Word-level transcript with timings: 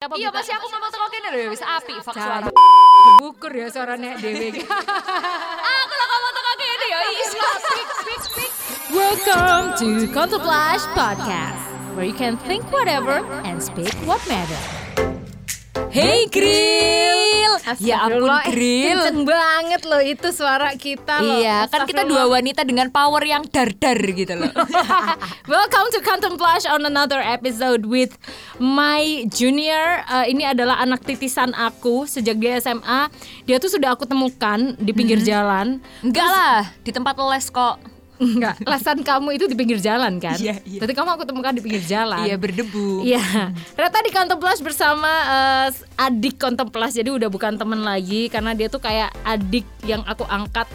Apa 0.00 0.16
Iya 0.16 0.32
pasti 0.32 0.48
aku 0.48 0.64
ngomong 0.64 0.88
teko 0.88 1.06
kene 1.12 1.28
lho 1.28 1.52
wis 1.52 1.60
apik 1.60 2.00
fak 2.00 2.16
suara. 2.16 2.48
Bukur 3.20 3.52
ya 3.52 3.68
suaranya 3.68 4.16
dewe. 4.16 4.48
Aku 5.76 5.94
lah 6.00 6.06
ngomong 6.08 6.32
teko 6.32 6.52
kene 6.56 6.86
ya. 6.88 6.98
Welcome 8.96 9.76
to 9.76 10.08
Contemplash 10.08 10.88
Podcast, 10.96 11.60
where 11.92 12.08
you 12.08 12.16
can 12.16 12.40
think 12.48 12.64
whatever 12.72 13.20
and 13.44 13.60
speak 13.60 13.92
what 14.08 14.24
matter. 14.24 14.79
Hey 15.90 16.30
Grill. 16.30 17.58
Ya 17.82 18.06
ampun 18.06 18.30
eh, 18.30 18.46
Grill. 18.54 18.94
Kenceng 18.94 19.26
banget 19.26 19.82
loh 19.90 19.98
itu 19.98 20.30
suara 20.30 20.70
kita 20.78 21.18
loh. 21.18 21.42
Iya, 21.42 21.66
kan 21.66 21.82
kita 21.82 22.06
dua 22.06 22.30
wanita 22.30 22.62
dengan 22.62 22.94
power 22.94 23.18
yang 23.26 23.42
dar-dar 23.50 23.98
gitu 23.98 24.38
loh. 24.38 24.54
Welcome 25.50 25.90
to 25.90 25.98
Contemplash 26.06 26.62
on 26.70 26.86
another 26.86 27.18
episode 27.18 27.90
with 27.90 28.14
my 28.62 29.26
junior. 29.34 30.06
Eh, 30.06 30.30
ini 30.30 30.46
adalah 30.46 30.78
anak 30.78 31.02
titisan 31.02 31.58
aku 31.58 32.06
sejak 32.06 32.38
dia 32.38 32.62
SMA. 32.62 33.10
Dia 33.50 33.58
tuh 33.58 33.74
sudah 33.74 33.98
aku 33.98 34.06
temukan 34.06 34.78
di 34.78 34.94
pinggir 34.94 35.18
jalan. 35.26 35.82
Enggak 36.06 36.28
lah, 36.30 36.70
di 36.86 36.94
tempat 36.94 37.18
les 37.18 37.50
kok. 37.50 37.99
Enggak, 38.20 38.60
lesan 38.68 39.00
kamu 39.00 39.40
itu 39.40 39.48
di 39.48 39.56
pinggir 39.56 39.80
jalan 39.80 40.20
kan? 40.20 40.36
Iya, 40.36 40.60
iya. 40.68 40.80
Jadi 40.84 40.92
kamu 40.92 41.08
aku 41.16 41.24
temukan 41.24 41.56
di 41.56 41.64
pinggir 41.64 41.80
jalan. 41.88 42.28
Iya 42.28 42.36
berdebu. 42.36 43.00
Iya, 43.00 43.56
Reta 43.80 44.04
di 44.04 44.12
Contemplas 44.12 44.60
bersama 44.60 45.08
eh, 45.08 45.68
adik 45.96 46.36
Contemplas 46.36 46.92
jadi 46.92 47.08
udah 47.08 47.32
bukan 47.32 47.56
temen 47.56 47.80
lagi 47.80 48.28
karena 48.28 48.52
dia 48.52 48.68
tuh 48.68 48.84
kayak 48.84 49.08
adik 49.24 49.64
yang 49.88 50.04
aku 50.04 50.28
angkat 50.28 50.68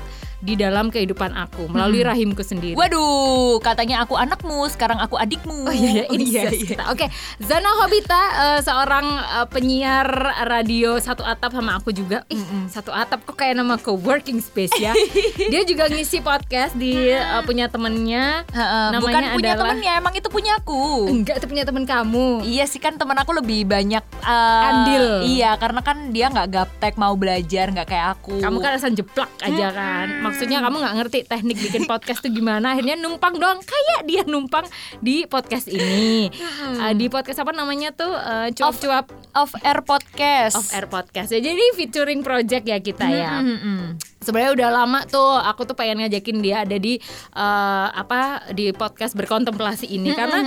di 0.46 0.54
dalam 0.54 0.94
kehidupan 0.94 1.34
aku 1.34 1.66
melalui 1.66 2.06
rahimku 2.06 2.46
sendiri. 2.46 2.78
Waduh, 2.78 3.58
katanya 3.66 4.06
aku 4.06 4.14
anakmu, 4.14 4.70
sekarang 4.70 5.02
aku 5.02 5.18
adikmu. 5.18 5.66
Oh 5.66 5.74
iya, 5.74 6.06
ini 6.14 6.30
iya, 6.30 6.54
kita. 6.54 6.86
Oke, 6.94 7.10
Zana 7.42 7.74
Hobita 7.82 8.22
eh, 8.38 8.60
seorang 8.62 9.06
eh, 9.42 9.48
penyiar 9.50 10.06
radio 10.46 11.02
satu 11.02 11.26
atap 11.26 11.58
sama 11.58 11.82
aku 11.82 11.90
juga. 11.90 12.22
Ih, 12.30 12.38
satu 12.70 12.94
atap 12.94 13.26
kok 13.26 13.34
kayak 13.34 13.58
nama 13.58 13.82
co-working 13.82 14.38
space 14.38 14.78
ya. 14.78 14.94
Dia 15.52 15.66
juga 15.66 15.90
ngisi 15.90 16.22
podcast 16.22 16.78
di 16.78 16.94
eh, 17.10 17.42
punya 17.42 17.66
temennya. 17.66 18.46
Heeh, 18.54 18.86
namanya 18.94 19.02
bukan 19.02 19.24
punya 19.34 19.52
adalah- 19.58 19.62
temennya, 19.74 19.92
emang 19.98 20.14
itu 20.14 20.30
punya 20.30 20.52
aku. 20.62 21.10
Enggak, 21.10 21.42
itu 21.42 21.48
punya 21.50 21.66
temen 21.66 21.90
kamu. 21.90 22.46
Iya 22.46 22.70
sih 22.70 22.78
kan 22.78 23.02
teman 23.02 23.18
aku 23.18 23.34
lebih 23.34 23.66
banyak 23.66 24.06
eh, 24.22 24.68
Andil. 24.70 25.06
Iya 25.26 25.58
karena 25.58 25.82
kan 25.82 26.14
dia 26.14 26.30
nggak 26.30 26.48
gaptek 26.54 26.94
mau 27.02 27.18
belajar 27.18 27.74
nggak 27.74 27.88
kayak 27.90 28.08
aku. 28.22 28.38
Kamu 28.38 28.62
kan 28.62 28.78
asal 28.78 28.94
jeplak 28.94 29.34
aja 29.42 29.74
kan. 29.74 30.08
Maksudnya 30.36 30.60
kamu 30.68 30.84
nggak 30.84 30.96
ngerti 31.00 31.20
teknik 31.32 31.58
bikin 31.64 31.84
podcast 31.88 32.20
tuh 32.20 32.28
gimana. 32.28 32.76
Akhirnya 32.76 33.00
numpang 33.00 33.40
doang 33.40 33.64
kayak 33.64 34.04
dia 34.04 34.28
numpang 34.28 34.68
di 35.00 35.24
podcast 35.24 35.72
ini. 35.72 36.28
Uh, 36.76 36.92
di 36.92 37.08
podcast 37.08 37.40
apa 37.40 37.56
namanya 37.56 37.96
tuh 37.96 38.12
uh, 38.12 38.52
cuap-cuap 38.52 39.08
off 39.32 39.56
air 39.64 39.80
podcast. 39.80 40.60
off 40.60 40.76
air 40.76 40.92
podcast. 40.92 41.32
Ya, 41.32 41.40
jadi 41.40 41.64
featuring 41.80 42.20
project 42.20 42.68
ya 42.68 42.84
kita 42.84 43.08
ya. 43.08 43.40
Mm-mm. 43.40 43.96
Sebenarnya 44.26 44.52
udah 44.58 44.70
lama 44.74 45.00
tuh 45.06 45.38
aku 45.38 45.70
tuh 45.70 45.78
pengen 45.78 46.02
ngajakin 46.02 46.42
dia 46.42 46.66
ada 46.66 46.76
di 46.76 46.98
uh, 47.38 47.88
apa 47.94 48.50
di 48.58 48.74
podcast 48.74 49.14
berkontemplasi 49.14 49.86
ini 49.86 50.18
karena 50.18 50.42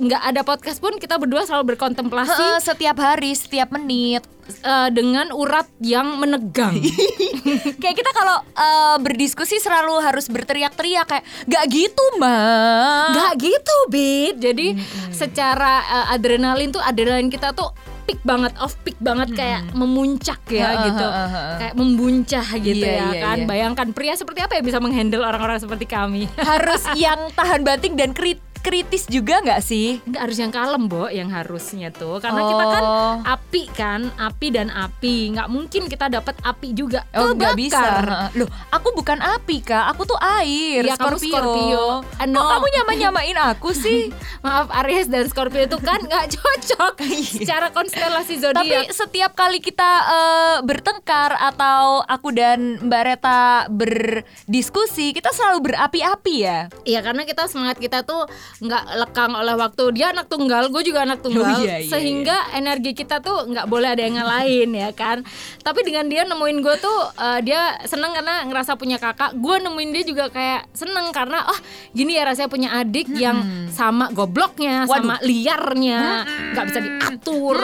nggak 0.00 0.22
ada 0.32 0.40
podcast 0.40 0.80
pun 0.80 0.96
kita 0.96 1.20
berdua 1.20 1.44
selalu 1.44 1.76
berkontemplasi 1.76 2.32
Heeh, 2.32 2.58
setiap 2.64 2.96
hari, 2.96 3.36
setiap 3.36 3.68
menit. 3.68 4.24
uh, 4.64 4.88
dengan 4.88 5.28
urat 5.36 5.68
yang 5.84 6.16
menegang. 6.16 6.80
kayak 7.84 7.96
kita 8.00 8.10
kalau 8.16 8.40
eh, 8.40 8.96
berdiskusi 8.96 9.60
selalu 9.60 10.00
harus 10.00 10.24
berteriak-teriak 10.32 11.04
kayak 11.04 11.24
gak 11.44 11.64
gitu 11.68 12.04
mbak. 12.16 13.12
Gak 13.12 13.32
gitu, 13.44 13.76
Bit. 13.92 14.40
Jadi 14.40 14.72
secara 15.12 15.84
uh, 15.84 16.14
adrenalin 16.14 16.72
tuh 16.72 16.80
adrenalin 16.80 17.28
kita 17.28 17.52
tuh 17.52 17.68
peak 18.08 18.24
banget, 18.24 18.56
off 18.56 18.72
peak 18.80 18.96
banget 18.98 19.28
kayak 19.36 19.68
memuncak 19.70 20.40
ya 20.48 20.72
Heeh, 20.72 20.84
gitu. 20.88 21.04
heeh, 21.04 21.28
heeh. 21.28 21.56
Kayak 21.60 21.74
membuncah 21.76 22.46
gitu 22.56 22.80
Iya, 22.80 22.96
ya 22.96 23.06
iya, 23.06 23.20
kan. 23.20 23.36
iya. 23.36 23.46
Bayangkan 23.46 23.88
pria 23.92 24.16
seperti 24.16 24.40
apa 24.40 24.56
yang 24.56 24.64
bisa 24.64 24.80
menghandle 24.80 25.20
orang-orang 25.20 25.60
seperti 25.60 25.84
kami. 25.84 26.24
harus 26.40 26.88
yang 26.96 27.28
tahan 27.30 27.60
banting 27.60 27.92
dan 27.94 28.16
krit- 28.16 28.40
kritis 28.58 29.04
juga 29.04 29.38
nggak 29.38 29.60
sih? 29.60 30.02
Enggak 30.02 30.22
harus 30.22 30.36
yang 30.36 30.50
kalem, 30.50 30.84
Bo, 30.84 31.06
yang 31.06 31.28
harusnya 31.28 31.88
tuh. 31.88 32.18
Karena 32.18 32.42
kita 32.44 32.64
kan 32.68 32.82
Oh. 32.82 33.14
api 33.22 33.62
kan, 33.70 34.00
api 34.14 34.46
dan 34.48 34.68
api. 34.68 35.32
Nggak 35.32 35.48
mungkin 35.48 35.82
kita 35.86 36.08
dapat 36.08 36.34
api 36.40 36.72
juga. 36.72 37.02
Oh 37.12 37.32
nggak 37.32 37.54
bisa. 37.54 38.04
Loh, 38.32 38.46
aku 38.68 38.92
bukan 38.92 39.18
api 39.18 39.60
kak, 39.60 39.84
aku 39.88 40.04
tuh 40.04 40.18
air. 40.18 40.82
Iya, 40.82 40.94
kamu 40.94 41.16
Scorpio. 41.16 41.86
Kok 42.00 42.16
Ah, 42.16 42.26
no. 42.26 42.42
kamu 42.48 42.66
nyama-nyamain 42.72 43.38
aku 43.46 43.70
sih? 43.70 44.10
Maaf 44.44 44.68
Aries 44.76 45.06
dan 45.06 45.26
Scorpio 45.26 45.60
itu 45.60 45.78
kan 45.78 45.98
nggak 45.98 46.26
cocok 46.34 46.94
secara 47.36 47.68
konstelasi 47.68 48.30
Iya. 48.30 48.52
Tapi 48.52 48.68
zodiak. 48.70 48.84
setiap 48.90 49.32
kali 49.32 49.58
kita 49.58 49.90
eh, 50.04 50.56
bertengkar 50.60 51.34
atau 51.34 52.00
aku 52.02 52.30
dan 52.30 52.78
Mbak 52.80 53.02
Reta 53.04 53.66
berdiskusi, 53.68 55.10
kita 55.10 55.30
selalu 55.30 55.68
berapi-api 55.68 56.34
ya. 56.38 56.58
Iya 56.82 57.00
karena 57.00 57.22
kita 57.22 57.46
semangat 57.46 57.78
kita 57.78 58.02
tuh 58.02 58.26
nggak 58.58 58.84
lekang 58.96 59.32
oleh 59.32 59.54
waktu 59.54 59.84
dia 59.92 60.10
anak 60.10 60.26
tunggal, 60.26 60.66
gue 60.66 60.82
juga 60.82 61.02
anak 61.02 61.20
tunggal, 61.20 61.46
Oh, 61.48 61.62
iya, 61.62 61.78
iya, 61.78 61.86
sehingga 61.86 62.34
energi 62.52 62.90
kita 62.92 63.18
tuh 63.18 63.46
nggak 63.46 63.66
boleh 63.66 63.92
ada 63.92 64.02
yang 64.02 64.16
ngalahin 64.16 64.70
ya 64.72 64.90
kan. 64.90 65.22
Tapi 65.58 65.80
dengan 65.82 66.06
dia 66.06 66.24
nemuin 66.24 66.58
gue 66.58 66.76
tuh 66.76 66.98
eh, 67.14 67.40
dia 67.40 67.60
seneng 67.84 68.10
karena 68.12 68.42
ngerasa 68.44 68.74
punya 68.74 68.96
kakak. 68.96 69.32
Gue 69.34 69.58
nemuin 69.58 69.90
dia 69.92 70.02
juga 70.02 70.24
kayak 70.26 70.72
seneng 70.72 71.10
karena 71.10 71.44
oh 71.44 71.58
gini 71.90 72.12
ya 72.12 72.24
rasanya 72.24 72.48
punya 72.48 72.68
adik 72.74 73.06
yang 73.10 73.38
sama 73.68 74.10
gobloknya, 74.10 74.84
Waduh. 74.84 74.96
sama 74.96 75.14
liarnya, 75.22 76.00
nggak 76.52 76.64
bisa 76.66 76.78
diatur. 76.80 77.58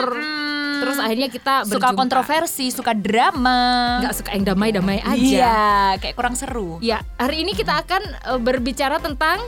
Terus 0.75 0.97
akhirnya 0.97 1.27
kita 1.27 1.63
Suka 1.63 1.71
berjumpa. 1.87 1.95
kontroversi, 1.97 2.67
suka 2.67 2.91
drama. 2.91 3.99
nggak 3.99 4.11
suka 4.13 4.29
yang 4.31 4.45
damai-damai 4.45 4.99
aja. 5.01 5.15
Iya, 5.15 5.63
kayak 5.99 6.15
kurang 6.15 6.35
seru. 6.35 6.77
Ya, 6.79 6.99
hari 7.15 7.41
ini 7.41 7.51
kita 7.51 7.79
akan 7.79 8.01
eh, 8.03 8.39
berbicara 8.39 8.99
tentang 8.99 9.39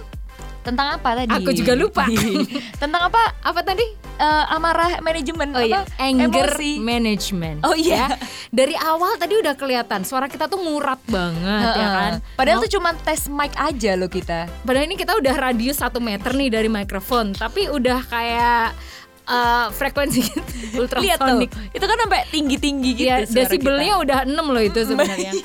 Tentang 0.67 1.00
apa 1.00 1.09
tadi? 1.16 1.31
Aku 1.31 1.55
juga 1.55 1.73
lupa. 1.73 2.03
Tentang 2.83 3.07
apa? 3.07 3.22
apa 3.39 3.63
tadi? 3.63 3.88
Eh, 4.17 4.45
amarah 4.50 5.00
manajemen 5.00 5.55
Oh 5.55 5.61
iya, 5.61 5.85
apa? 5.85 5.95
anger 5.97 6.50
Emosi. 6.51 6.72
management. 6.78 7.57
Oh 7.63 7.72
iya. 7.72 8.11
Ya. 8.11 8.19
Dari 8.50 8.75
awal 8.75 9.16
tadi 9.16 9.38
udah 9.38 9.53
kelihatan 9.53 10.03
suara 10.03 10.28
kita 10.28 10.45
tuh 10.45 10.59
ngurat 10.59 11.00
banget 11.07 11.72
ya 11.72 11.88
kan. 11.88 12.11
Padahal 12.35 12.59
tuh 12.59 12.72
cuma 12.73 12.91
tes 12.97 13.29
mic 13.29 13.55
aja 13.55 13.95
loh 13.95 14.09
kita. 14.09 14.51
padahal 14.61 14.83
ini 14.83 14.97
kita 14.97 15.16
udah 15.16 15.35
radius 15.38 15.78
satu 15.78 15.97
meter 15.97 16.33
nih 16.33 16.50
dari 16.50 16.67
mikrofon, 16.67 17.31
tapi 17.31 17.69
udah 17.69 18.03
kayak 18.03 18.75
eh, 19.23 19.66
frekuensi 19.72 20.19
Lihat 20.25 20.35
tuh, 20.75 20.81
ultrasonic. 20.81 21.49
itu 21.72 21.85
kan 21.85 21.97
sampai 21.97 22.19
tinggi-tinggi 22.28 22.89
gitu. 22.94 23.07
Ya, 23.07 23.23
desibelnya 23.23 23.95
udah 23.97 24.19
6 24.25 24.35
loh 24.35 24.59
itu 24.59 24.79
sebenarnya. 24.84 25.31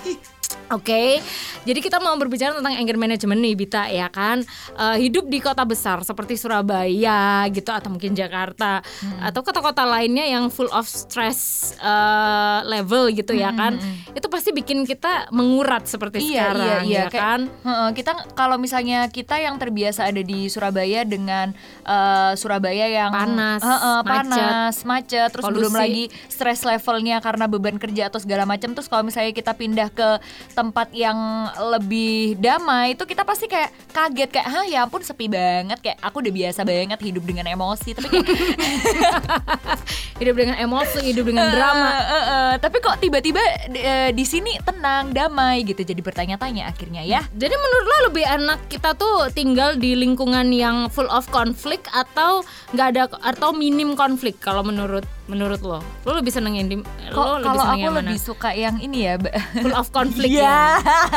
Oke, 0.73 1.21
jadi 1.63 1.79
kita 1.79 1.99
mau 1.99 2.15
berbicara 2.15 2.55
tentang 2.55 2.75
anger 2.75 2.97
management 2.97 3.41
nih, 3.41 3.55
Bita 3.55 3.87
ya 3.87 4.09
kan. 4.09 4.43
Eh, 4.75 4.97
hidup 5.01 5.27
di 5.27 5.39
kota 5.39 5.63
besar 5.63 6.03
seperti 6.03 6.35
Surabaya 6.35 7.47
gitu 7.49 7.71
atau 7.71 7.89
mungkin 7.89 8.13
Jakarta 8.13 8.83
atau 9.19 9.41
kota-kota 9.41 9.83
lainnya 9.83 10.25
yang 10.25 10.49
full 10.49 10.69
of 10.71 10.85
stress 10.85 11.73
eh, 11.77 12.59
level 12.65 13.11
gitu 13.11 13.33
ya 13.33 13.53
kan. 13.53 13.79
Itu 14.13 14.27
pasti 14.27 14.51
bikin 14.51 14.83
kita 14.83 15.31
mengurat 15.31 15.85
seperti 15.85 16.19
Iya, 16.23 16.53
sekarang 16.53 16.63
iya, 16.63 16.79
iya. 16.83 16.99
ya 16.99 17.05
Kayak, 17.07 17.23
kan. 17.23 17.41
heeh, 17.49 17.89
kita 17.95 18.13
kalau 18.33 18.57
misalnya 18.57 19.07
kita 19.07 19.37
yang 19.37 19.57
terbiasa 19.57 20.09
ada 20.09 20.21
di 20.21 20.47
Surabaya 20.47 21.03
dengan 21.03 21.55
eh, 21.85 22.33
Surabaya 22.35 22.87
yang 22.89 23.13
Panas, 23.13 23.63
heeh, 23.63 23.99
macet. 24.01 24.09
panas, 24.09 24.75
macet, 24.83 25.29
terus 25.31 25.45
Polusi. 25.45 25.57
belum 25.59 25.75
lagi 25.75 26.05
stress 26.27 26.63
levelnya 26.63 27.21
karena 27.21 27.47
beban 27.47 27.77
kerja 27.77 28.09
atau 28.09 28.19
segala 28.19 28.43
macam. 28.45 28.73
Terus 28.73 28.89
kalau 28.89 29.05
misalnya 29.05 29.31
kita 29.31 29.55
pindah 29.55 29.89
ke 29.91 30.19
tempat 30.53 30.91
yang 30.93 31.17
lebih 31.59 32.39
damai, 32.41 32.95
itu 32.95 33.05
kita 33.05 33.27
pasti 33.27 33.51
kayak 33.51 33.71
kaget 33.93 34.31
kayak, 34.33 34.49
hah 34.49 34.65
ya 34.65 34.85
ampun 34.87 35.05
sepi 35.05 35.29
banget. 35.29 35.79
Kayak 35.83 35.99
aku 36.01 36.23
udah 36.23 36.33
biasa 36.33 36.61
banget 36.65 36.99
hidup 37.03 37.25
dengan 37.27 37.47
emosi, 37.51 37.91
tapi 37.97 38.07
kayak 38.09 38.27
Hidup 40.23 40.39
dengan 40.39 40.55
emosi, 40.55 41.03
hidup 41.03 41.25
dengan 41.27 41.51
drama. 41.51 41.89
Eh, 41.91 41.99
eh, 41.99 42.25
eh, 42.31 42.53
tapi 42.63 42.79
kok 42.79 43.03
tiba-tiba 43.03 43.43
eh, 43.75 44.11
di 44.15 44.23
sini 44.23 44.55
tenang, 44.63 45.11
damai 45.11 45.67
gitu. 45.67 45.83
Jadi 45.83 45.99
bertanya-tanya 45.99 46.71
akhirnya 46.71 47.03
ya. 47.03 47.27
Jadi 47.35 47.55
menurut 47.59 47.87
lo 47.91 47.99
lebih 48.13 48.25
enak 48.31 48.71
kita 48.71 48.95
tuh 48.95 49.27
tinggal 49.35 49.75
di 49.75 49.99
lingkungan 49.99 50.55
yang 50.55 50.87
full 50.95 51.11
of 51.11 51.27
konflik 51.35 51.83
atau 51.91 52.47
nggak 52.71 52.87
ada 52.95 53.03
atau 53.35 53.51
minim 53.51 53.99
konflik 53.99 54.39
kalau 54.39 54.63
menurut 54.63 55.03
menurut 55.25 55.61
lo? 55.61 55.79
Lo 56.03 56.13
lebih 56.13 56.29
seneng 56.29 56.55
yang 56.55 56.67
di 56.67 56.77
Kok 56.79 57.15
lo 57.15 57.37
lebih 57.37 57.47
kalau 57.47 57.63
seneng 57.63 57.73
aku 57.73 57.81
yang 57.81 57.93
mana? 57.93 58.01
lebih 58.05 58.19
suka 58.19 58.51
yang 58.51 58.77
ini 58.77 58.99
ya, 59.03 59.15
Mbak. 59.17 59.35
full 59.57 59.75
of 59.75 59.89
konflik 59.91 60.29
Iya. 60.29 60.43
ya. 60.43 60.61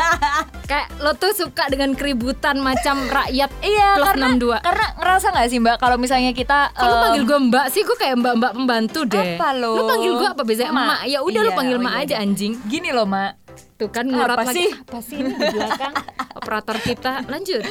Kayak 0.69 0.87
lo 0.97 1.11
tuh 1.13 1.31
suka 1.31 1.63
dengan 1.67 1.91
keributan 1.91 2.57
macam 2.59 3.05
rakyat 3.05 3.49
Iya, 3.65 3.89
plus 3.95 4.05
karena 4.07 4.25
62. 4.31 4.57
karena 4.61 4.85
ngerasa 4.95 5.25
nggak 5.31 5.47
sih 5.47 5.59
Mbak 5.59 5.75
kalau 5.77 5.97
misalnya 5.97 6.31
kita 6.31 6.59
Kalau 6.71 6.95
eh, 6.95 7.01
panggil 7.03 7.23
gue 7.23 7.39
mbak 7.43 7.65
sih, 7.69 7.81
gue 7.81 7.95
kayak 7.95 8.15
mbak-mbak 8.17 8.51
pembantu 8.53 8.99
deh. 9.05 9.35
Apa 9.35 9.49
lo? 9.51 9.73
Lo 9.73 9.83
panggil 9.87 10.11
gue 10.13 10.27
apa 10.27 10.41
biasanya 10.41 10.71
Mak. 10.71 10.85
emak? 10.85 11.01
Ya 11.07 11.19
udah 11.19 11.41
lo 11.41 11.47
Iya, 11.47 11.55
panggil 11.55 11.75
oh 11.75 11.83
mak 11.83 11.93
iya, 11.93 12.01
aja 12.01 12.15
iya. 12.15 12.23
anjing. 12.23 12.51
Gini 12.63 12.89
loh, 12.89 13.05
Mak. 13.05 13.31
Tuh 13.75 13.89
kan 13.89 14.05
ngurat 14.05 14.35
Apa 14.35 14.47
lagi. 14.47 14.55
sih? 14.57 14.69
Apa 14.73 14.99
sih 14.99 15.17
ini 15.17 15.31
di 15.31 15.47
belakang 15.51 15.93
operator 16.33 16.77
kita? 16.79 17.11
Lanjut. 17.25 17.63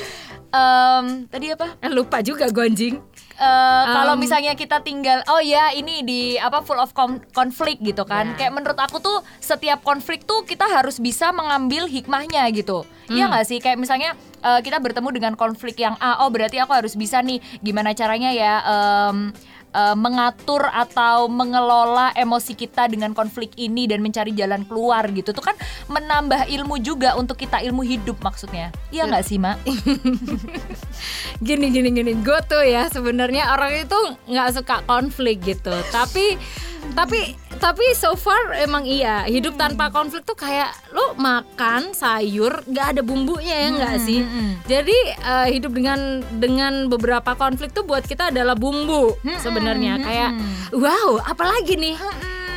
Em, 0.54 1.26
tadi 1.26 1.50
apa? 1.50 1.74
Eh, 1.82 1.90
lupa 1.90 2.22
juga 2.22 2.46
gue 2.46 2.62
anjing. 2.62 2.94
Eh, 3.34 3.84
kalau 3.90 4.14
Um, 4.14 4.22
misalnya 4.22 4.54
kita 4.54 4.78
tinggal 4.78 5.18
oh 5.26 5.42
ya 5.42 5.74
ini 5.74 6.00
di 6.00 6.20
apa 6.38 6.62
full 6.62 6.78
of 6.78 6.94
kon- 6.94 7.18
konflik 7.34 7.82
gitu 7.82 8.06
kan 8.06 8.30
Ya. 8.30 8.34
kayak 8.38 8.52
menurut 8.54 8.78
aku 8.78 9.02
tuh 9.02 9.26
setiap 9.36 9.82
konflik 9.82 10.22
tuh 10.22 10.46
kita 10.46 10.62
harus 10.62 11.02
bisa 11.02 11.34
mengambil 11.34 11.90
hikmahnya 11.90 12.46
gitu 12.54 12.86
Iya 13.04 13.26
nggak 13.26 13.44
sih 13.44 13.58
kayak 13.58 13.74
misalnya 13.76 14.14
eh, 14.38 14.62
kita 14.62 14.78
bertemu 14.78 15.10
dengan 15.10 15.34
konflik 15.34 15.74
yang 15.76 15.98
A 15.98 16.22
oh 16.22 16.30
berarti 16.30 16.62
aku 16.62 16.72
harus 16.72 16.94
bisa 16.94 17.18
nih 17.18 17.42
gimana 17.58 17.90
caranya 17.90 18.30
ya 18.30 18.62
em, 18.62 19.34
eh, 19.74 19.96
mengatur 19.98 20.62
atau 20.70 21.26
mengelola 21.26 22.14
emosi 22.14 22.54
kita 22.54 22.86
dengan 22.86 23.12
konflik 23.12 23.52
ini 23.58 23.90
dan 23.90 24.00
mencari 24.00 24.30
jalan 24.32 24.62
keluar 24.64 25.10
gitu. 25.10 25.34
Tuh 25.34 25.42
kan 25.42 25.56
menambah 25.90 26.46
ilmu 26.46 26.78
juga 26.80 27.18
untuk 27.18 27.36
kita 27.36 27.60
ilmu 27.66 27.82
hidup 27.82 28.22
maksudnya. 28.22 28.70
Iya. 28.94 29.10
nggak 29.10 29.24
sih 29.26 29.36
mak? 29.42 29.58
Gini 31.46 31.66
gini 31.74 31.90
gini. 31.90 32.12
Gue 32.22 32.38
tuh 32.46 32.62
ya 32.62 32.86
sebenarnya 32.88 33.52
orang 33.52 33.84
itu 33.84 34.00
nggak 34.30 34.48
suka 34.54 34.76
konflik 34.86 35.42
gitu. 35.42 35.74
Tapi 35.90 36.38
tapi 36.92 37.32
tapi 37.64 37.96
so 37.96 38.12
far 38.12 38.52
emang 38.60 38.84
iya. 38.84 39.24
Hidup 39.24 39.56
tanpa 39.56 39.88
konflik 39.88 40.28
tuh 40.28 40.36
kayak 40.36 40.68
lu 40.92 41.16
makan 41.16 41.96
sayur 41.96 42.60
nggak 42.68 42.86
ada 42.92 43.00
bumbunya 43.00 43.56
ya 43.56 43.68
nggak 43.72 43.96
sih? 44.04 44.20
jadi 44.68 44.98
eh, 45.16 45.46
hidup 45.56 45.72
dengan 45.72 46.20
dengan 46.36 46.92
beberapa 46.92 47.32
konflik 47.32 47.72
tuh 47.72 47.88
buat 47.88 48.04
kita 48.04 48.28
adalah 48.28 48.52
bumbu 48.52 49.16
sebenarnya. 49.40 49.96
kayak 50.04 50.30
wow 50.76 51.24
apalagi 51.24 51.80
nih? 51.80 51.96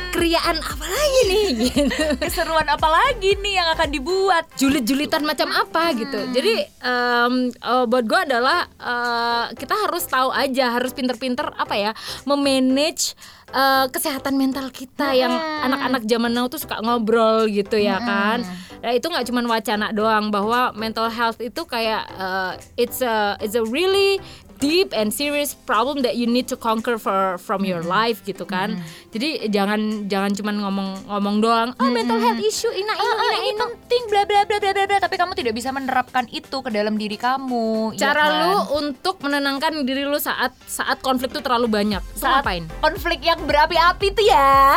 Kriaan 0.08 0.56
apa 0.58 0.86
lagi 0.88 1.20
nih? 1.30 1.46
Gitu. 1.68 2.00
Keseruan 2.18 2.66
apa 2.66 2.88
lagi 2.88 3.38
nih 3.38 3.60
yang 3.60 3.68
akan 3.76 3.88
dibuat? 3.92 4.44
Julit-julitan 4.56 5.22
macam 5.22 5.52
apa 5.52 5.94
gitu. 5.94 6.18
Jadi 6.32 6.64
em, 6.64 7.52
eh, 7.52 7.84
buat 7.86 8.04
gue 8.08 8.20
adalah 8.26 8.66
eh, 8.66 9.44
kita 9.54 9.78
harus 9.78 10.08
tahu 10.08 10.32
aja, 10.32 10.74
harus 10.74 10.96
pinter-pinter 10.96 11.52
apa 11.54 11.76
ya, 11.76 11.92
memanage 12.24 13.14
eh, 13.52 13.86
kesehatan 13.88 14.34
mental 14.36 14.68
kita 14.72 15.14
yang 15.14 15.32
anak-anak 15.64 16.02
zaman 16.04 16.32
now 16.32 16.46
tuh 16.48 16.60
suka 16.60 16.80
ngobrol 16.80 17.48
gitu 17.48 17.76
ya 17.80 17.98
kan. 18.00 18.44
Nah, 18.78 18.94
itu 18.94 19.10
nggak 19.10 19.26
cuma 19.26 19.42
wacana 19.42 19.90
doang 19.90 20.30
bahwa 20.30 20.70
mental 20.78 21.10
health 21.10 21.42
itu 21.42 21.66
kayak 21.66 22.06
eh, 22.14 22.52
it's 22.78 23.02
a 23.02 23.34
it's 23.42 23.58
a 23.58 23.64
really 23.66 24.22
deep 24.58 24.90
and 24.94 25.14
serious 25.14 25.54
problem 25.54 26.02
that 26.02 26.18
you 26.18 26.26
need 26.26 26.50
to 26.50 26.56
conquer 26.58 26.98
for 26.98 27.38
from 27.38 27.62
your 27.64 27.82
life 27.82 28.22
gitu 28.26 28.44
kan. 28.44 28.78
Jadi 29.14 29.48
jangan 29.48 30.10
jangan 30.10 30.34
cuma 30.34 30.50
ngomong-ngomong 30.54 31.36
doang, 31.40 31.68
oh 31.78 31.90
mental 31.90 32.18
health 32.18 32.42
issue 32.42 32.70
ina 32.74 32.92
ina 32.92 33.14
ah, 33.14 33.16
ina 33.16 33.36
ini 33.38 33.48
ina 33.54 33.64
penting 33.72 34.02
bla 34.10 34.22
bla 34.26 34.40
bla 34.44 34.58
bla 34.58 34.84
bla 34.84 34.98
tapi 34.98 35.14
kamu 35.16 35.32
tidak 35.38 35.54
bisa 35.54 35.70
menerapkan 35.70 36.26
itu 36.28 36.58
ke 36.60 36.70
dalam 36.70 36.98
diri 36.98 37.16
kamu 37.16 37.94
ya 37.96 38.10
cara 38.10 38.24
kan? 38.26 38.38
lu 38.42 38.52
untuk 38.84 39.22
menenangkan 39.22 39.82
diri 39.86 40.04
lu 40.04 40.18
saat 40.18 40.52
saat 40.66 41.00
konflik 41.00 41.30
tuh 41.30 41.40
terlalu 41.40 41.70
banyak. 41.70 42.02
Lu 42.02 42.18
saat 42.18 42.42
ngapain? 42.42 42.64
konflik 42.82 43.20
yang 43.22 43.40
berapi-api 43.46 44.06
tuh 44.12 44.26
ya. 44.26 44.76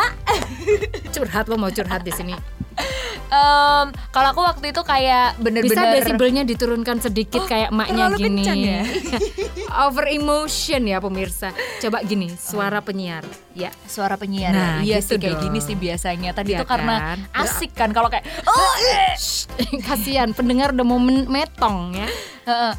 Curhat 1.14 1.50
lo 1.50 1.58
mau 1.58 1.68
curhat 1.68 2.06
di 2.06 2.12
sini 2.14 2.34
Em, 3.32 3.86
kalau 4.12 4.28
aku 4.36 4.44
waktu 4.44 4.76
itu 4.76 4.82
kayak 4.84 5.40
bisa 5.40 5.44
bener-bener 5.48 5.88
desibelnya 5.96 6.42
diturunkan 6.44 7.00
sedikit 7.00 7.48
kayak 7.48 7.72
maknya 7.72 8.12
terlalu 8.12 8.28
gini. 8.28 8.44
ya? 8.68 8.84
over 9.88 10.04
emotion 10.04 10.84
ya 10.84 11.00
pemirsa. 11.00 11.48
Coba 11.80 12.04
gini 12.04 12.28
suara 12.36 12.84
penyiar. 12.84 13.24
Ya 13.56 13.72
suara 13.88 14.20
penyiar. 14.20 14.52
Nah, 14.52 14.76
iya 14.84 15.00
gitu 15.00 15.16
sih 15.16 15.24
kayak 15.24 15.40
dong. 15.40 15.44
gini 15.48 15.58
sih 15.64 15.76
biasanya. 15.80 16.36
Tadi 16.36 16.52
Iya 16.52 16.60
tuh 16.60 16.68
karena 16.68 16.94
kan? 17.00 17.18
asik 17.40 17.72
kan 17.72 17.88
kalau 17.96 18.12
kayak 18.12 18.28
oh 18.44 18.74
eh. 19.00 19.16
kasihan 19.80 20.36
pendengar 20.36 20.76
udah 20.76 20.84
mau 20.84 21.00
metong 21.00 21.96
ya. 21.96 22.08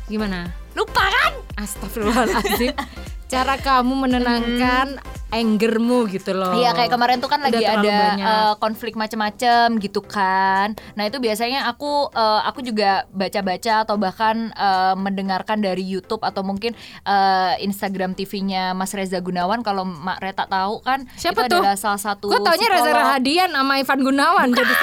Gimana? 0.06 0.54
Lupa 0.78 1.02
kan? 1.02 1.34
Astagfirullahaladzim 1.58 2.78
Cara 3.26 3.56
kamu 3.56 3.94
menenangkan 4.00 4.88
angermu 5.34 6.06
gitu 6.08 6.30
loh 6.30 6.54
Iya 6.54 6.78
kayak 6.78 6.94
kemarin 6.94 7.18
tuh 7.18 7.26
kan 7.26 7.42
Udah 7.42 7.50
lagi 7.50 7.66
ada 7.66 7.82
banyak. 7.82 8.22
eh, 8.22 8.54
konflik 8.60 8.94
macem-macem 8.94 9.82
gitu 9.82 9.98
kan. 10.00 10.78
Nah 10.94 11.04
itu 11.04 11.18
biasanya 11.18 11.66
aku 11.66 11.90
eh, 12.08 12.42
aku 12.44 12.62
juga 12.62 13.10
baca-baca 13.10 13.82
atau 13.82 13.98
bahkan 13.98 14.54
eh, 14.54 14.94
mendengarkan 14.94 15.58
dari 15.58 15.82
YouTube 15.82 16.22
atau 16.22 16.46
mungkin 16.46 16.78
eh, 17.02 17.54
Instagram 17.60 18.14
TV-nya 18.14 18.72
Mas 18.72 18.94
Reza 18.94 19.18
Gunawan 19.18 19.66
kalau 19.66 19.82
Mak 19.84 20.22
Reta 20.22 20.46
tahu 20.46 20.86
kan 20.86 21.10
Siapa 21.16 21.44
itu 21.44 21.50
tuh? 21.50 21.66
adalah 21.66 21.76
salah 21.76 21.98
satu 22.00 22.30
Gue 22.30 22.38
taunya 22.40 22.70
Reza. 22.70 22.92
Rahadian 22.94 23.50
sama 23.50 23.74
Ivan 23.76 24.00
Gunawan 24.04 24.48
jadi 24.54 24.74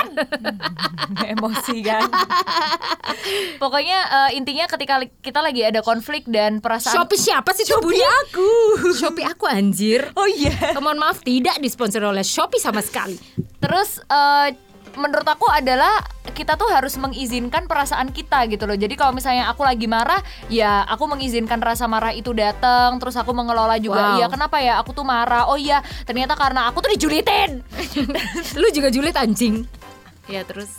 emosi 1.32 1.76
kan. 1.80 2.10
Pokoknya 3.56 3.98
eh, 4.26 4.30
intinya 4.34 4.66
ketika 4.66 4.98
kita 5.20 5.40
lagi 5.40 5.62
ada 5.62 5.78
konflik 5.80 6.26
dan 6.26 6.58
perasaan 6.58 6.96
Shopee 6.96 7.20
siapa 7.20 7.54
sih 7.54 7.62
Shopee 7.62 8.02
aku. 8.30 8.48
Shopee 8.94 9.26
aku 9.26 9.44
anjir 9.50 10.14
Oh 10.14 10.30
iya. 10.30 10.78
Mohon 10.78 11.10
maaf 11.10 11.18
tidak 11.26 11.58
disponsori 11.58 12.06
oleh 12.06 12.22
Shopee 12.22 12.62
sama 12.62 12.78
sekali 12.80 13.18
Terus 13.58 13.98
eh, 14.06 14.48
menurut 14.96 15.26
aku 15.26 15.46
adalah 15.50 16.02
kita 16.32 16.56
tuh 16.56 16.70
harus 16.72 16.96
mengizinkan 16.96 17.68
perasaan 17.68 18.10
kita 18.14 18.48
gitu 18.48 18.64
loh. 18.64 18.78
Jadi 18.78 18.94
kalau 18.96 19.12
misalnya 19.12 19.50
aku 19.52 19.66
lagi 19.66 19.84
marah, 19.84 20.22
ya 20.48 20.86
aku 20.88 21.04
mengizinkan 21.10 21.60
rasa 21.60 21.84
marah 21.84 22.14
itu 22.16 22.32
datang. 22.32 22.96
Terus 22.96 23.18
aku 23.18 23.34
mengelola 23.36 23.76
juga. 23.76 24.14
Wow. 24.14 24.16
Iya, 24.18 24.26
kenapa 24.32 24.56
ya 24.62 24.80
aku 24.80 24.96
tuh 24.96 25.04
marah? 25.04 25.50
Oh 25.50 25.58
iya, 25.60 25.84
ternyata 26.08 26.38
karena 26.38 26.70
aku 26.70 26.80
tuh 26.80 26.90
dijulitin. 26.96 27.60
Lu 28.60 28.68
juga 28.72 28.88
julid 28.88 29.14
anjing 29.14 29.79
Ya 30.30 30.46
terus 30.46 30.78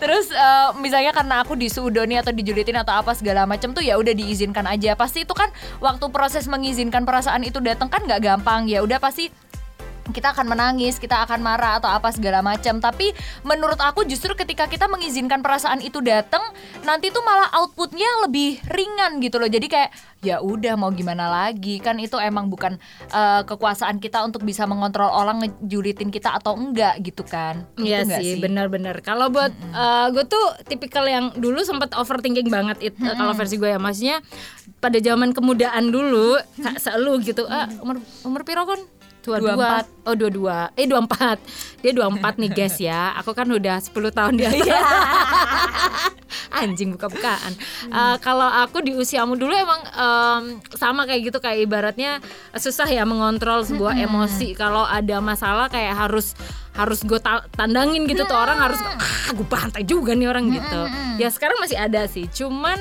Terus 0.00 0.32
eh, 0.32 0.68
misalnya 0.80 1.12
karena 1.12 1.44
aku 1.44 1.52
disudoni 1.58 2.16
atau 2.16 2.32
dijulitin 2.32 2.80
atau 2.80 2.96
apa 2.96 3.12
segala 3.12 3.44
macam 3.44 3.76
tuh 3.76 3.84
ya 3.84 4.00
udah 4.00 4.16
diizinkan 4.16 4.64
aja. 4.64 4.96
Pasti 4.96 5.28
itu 5.28 5.36
kan 5.36 5.52
waktu 5.84 6.08
proses 6.08 6.48
mengizinkan 6.48 7.04
perasaan 7.04 7.44
itu 7.44 7.60
datang 7.60 7.92
kan 7.92 8.00
nggak 8.08 8.24
gampang. 8.24 8.64
Ya 8.64 8.80
udah 8.80 8.96
pasti 8.96 9.28
kita 10.10 10.32
akan 10.32 10.46
menangis, 10.48 10.96
kita 10.96 11.22
akan 11.28 11.44
marah 11.44 11.76
atau 11.78 11.92
apa 11.92 12.08
segala 12.10 12.40
macam. 12.40 12.80
Tapi 12.80 13.12
menurut 13.44 13.76
aku 13.76 14.08
justru 14.08 14.32
ketika 14.32 14.66
kita 14.66 14.88
mengizinkan 14.88 15.44
perasaan 15.44 15.84
itu 15.84 16.00
datang, 16.00 16.42
nanti 16.82 17.12
tuh 17.12 17.20
malah 17.20 17.52
outputnya 17.60 18.08
lebih 18.24 18.60
ringan 18.68 19.20
gitu 19.20 19.36
loh. 19.36 19.48
Jadi 19.48 19.66
kayak 19.68 19.90
ya 20.20 20.44
udah 20.44 20.76
mau 20.76 20.92
gimana 20.92 21.32
lagi 21.32 21.80
kan 21.80 21.96
itu 21.96 22.20
emang 22.20 22.52
bukan 22.52 22.76
eh, 23.08 23.42
kekuasaan 23.48 23.96
kita 24.04 24.20
untuk 24.20 24.44
bisa 24.44 24.68
mengontrol 24.68 25.08
orang 25.08 25.44
ngejulitin 25.44 26.12
kita 26.12 26.36
atau 26.36 26.56
enggak 26.56 27.00
gitu 27.00 27.24
kan. 27.24 27.64
Iya 27.80 28.04
Gitu 28.04 28.08
nggak 28.12 28.20
sih, 28.20 28.34
benar-benar. 28.40 28.96
Kalau 29.00 29.28
buat 29.32 29.52
gue 30.12 30.24
tuh 30.28 30.46
tipikal 30.68 31.06
yang 31.08 31.32
dulu 31.36 31.62
sempat 31.64 31.92
overthinking 31.96 32.48
banget 32.52 32.92
it, 32.92 32.94
eh, 33.00 33.14
kalau 33.16 33.32
versi 33.32 33.56
gue 33.56 33.70
ya, 33.70 33.80
maksudnya 33.80 34.20
pada 34.80 34.96
zaman 35.00 35.32
kemudaan 35.32 35.88
dulu, 35.92 36.36
kak 36.60 36.76
selalu 36.80 37.32
gitu. 37.32 37.44
Ah, 37.48 37.68
umur 37.80 38.00
umur 38.24 38.44
piro 38.44 38.64
kon? 38.68 38.80
Dua 39.20 39.36
dua. 39.38 39.84
24. 39.84 40.08
Oh 40.08 40.14
dua 40.16 40.30
dua. 40.32 40.58
Eh 40.76 40.86
dua 40.88 41.00
empat. 41.04 41.38
Dia 41.84 41.92
dua 41.92 42.06
empat 42.08 42.40
nih 42.40 42.50
guys 42.50 42.76
ya. 42.80 43.12
Aku 43.20 43.36
kan 43.36 43.48
udah 43.48 43.76
10 43.80 43.92
tahun 44.16 44.32
di 44.36 44.44
atas. 44.48 44.68
Anjing 46.48 46.96
buka-bukaan. 46.96 47.52
Eh, 47.92 48.16
kalau 48.24 48.48
aku 48.48 48.80
di 48.80 48.96
usiamu 48.96 49.36
dulu 49.36 49.52
emang 49.52 49.80
em, 49.92 50.42
sama 50.72 51.04
kayak 51.04 51.20
gitu 51.28 51.38
kayak 51.38 51.68
ibaratnya 51.68 52.24
susah 52.56 52.88
ya 52.88 53.04
mengontrol 53.04 53.60
sebuah 53.62 54.00
emosi. 54.00 54.56
Kalau 54.56 54.88
ada 54.88 55.20
masalah 55.20 55.68
kayak 55.68 55.94
harus 55.94 56.32
harus 56.70 57.02
gue 57.02 57.18
tandangin 57.58 58.06
gitu 58.06 58.22
tuh 58.24 58.38
orang 58.38 58.56
harus 58.62 58.78
ah 58.78 59.34
gue 59.34 59.44
bantai 59.44 59.82
juga 59.84 60.14
nih 60.14 60.30
orang 60.30 60.48
gitu. 60.54 60.80
Ya 61.20 61.28
sekarang 61.28 61.58
masih 61.60 61.76
ada 61.76 62.06
sih. 62.08 62.24
Cuman 62.30 62.78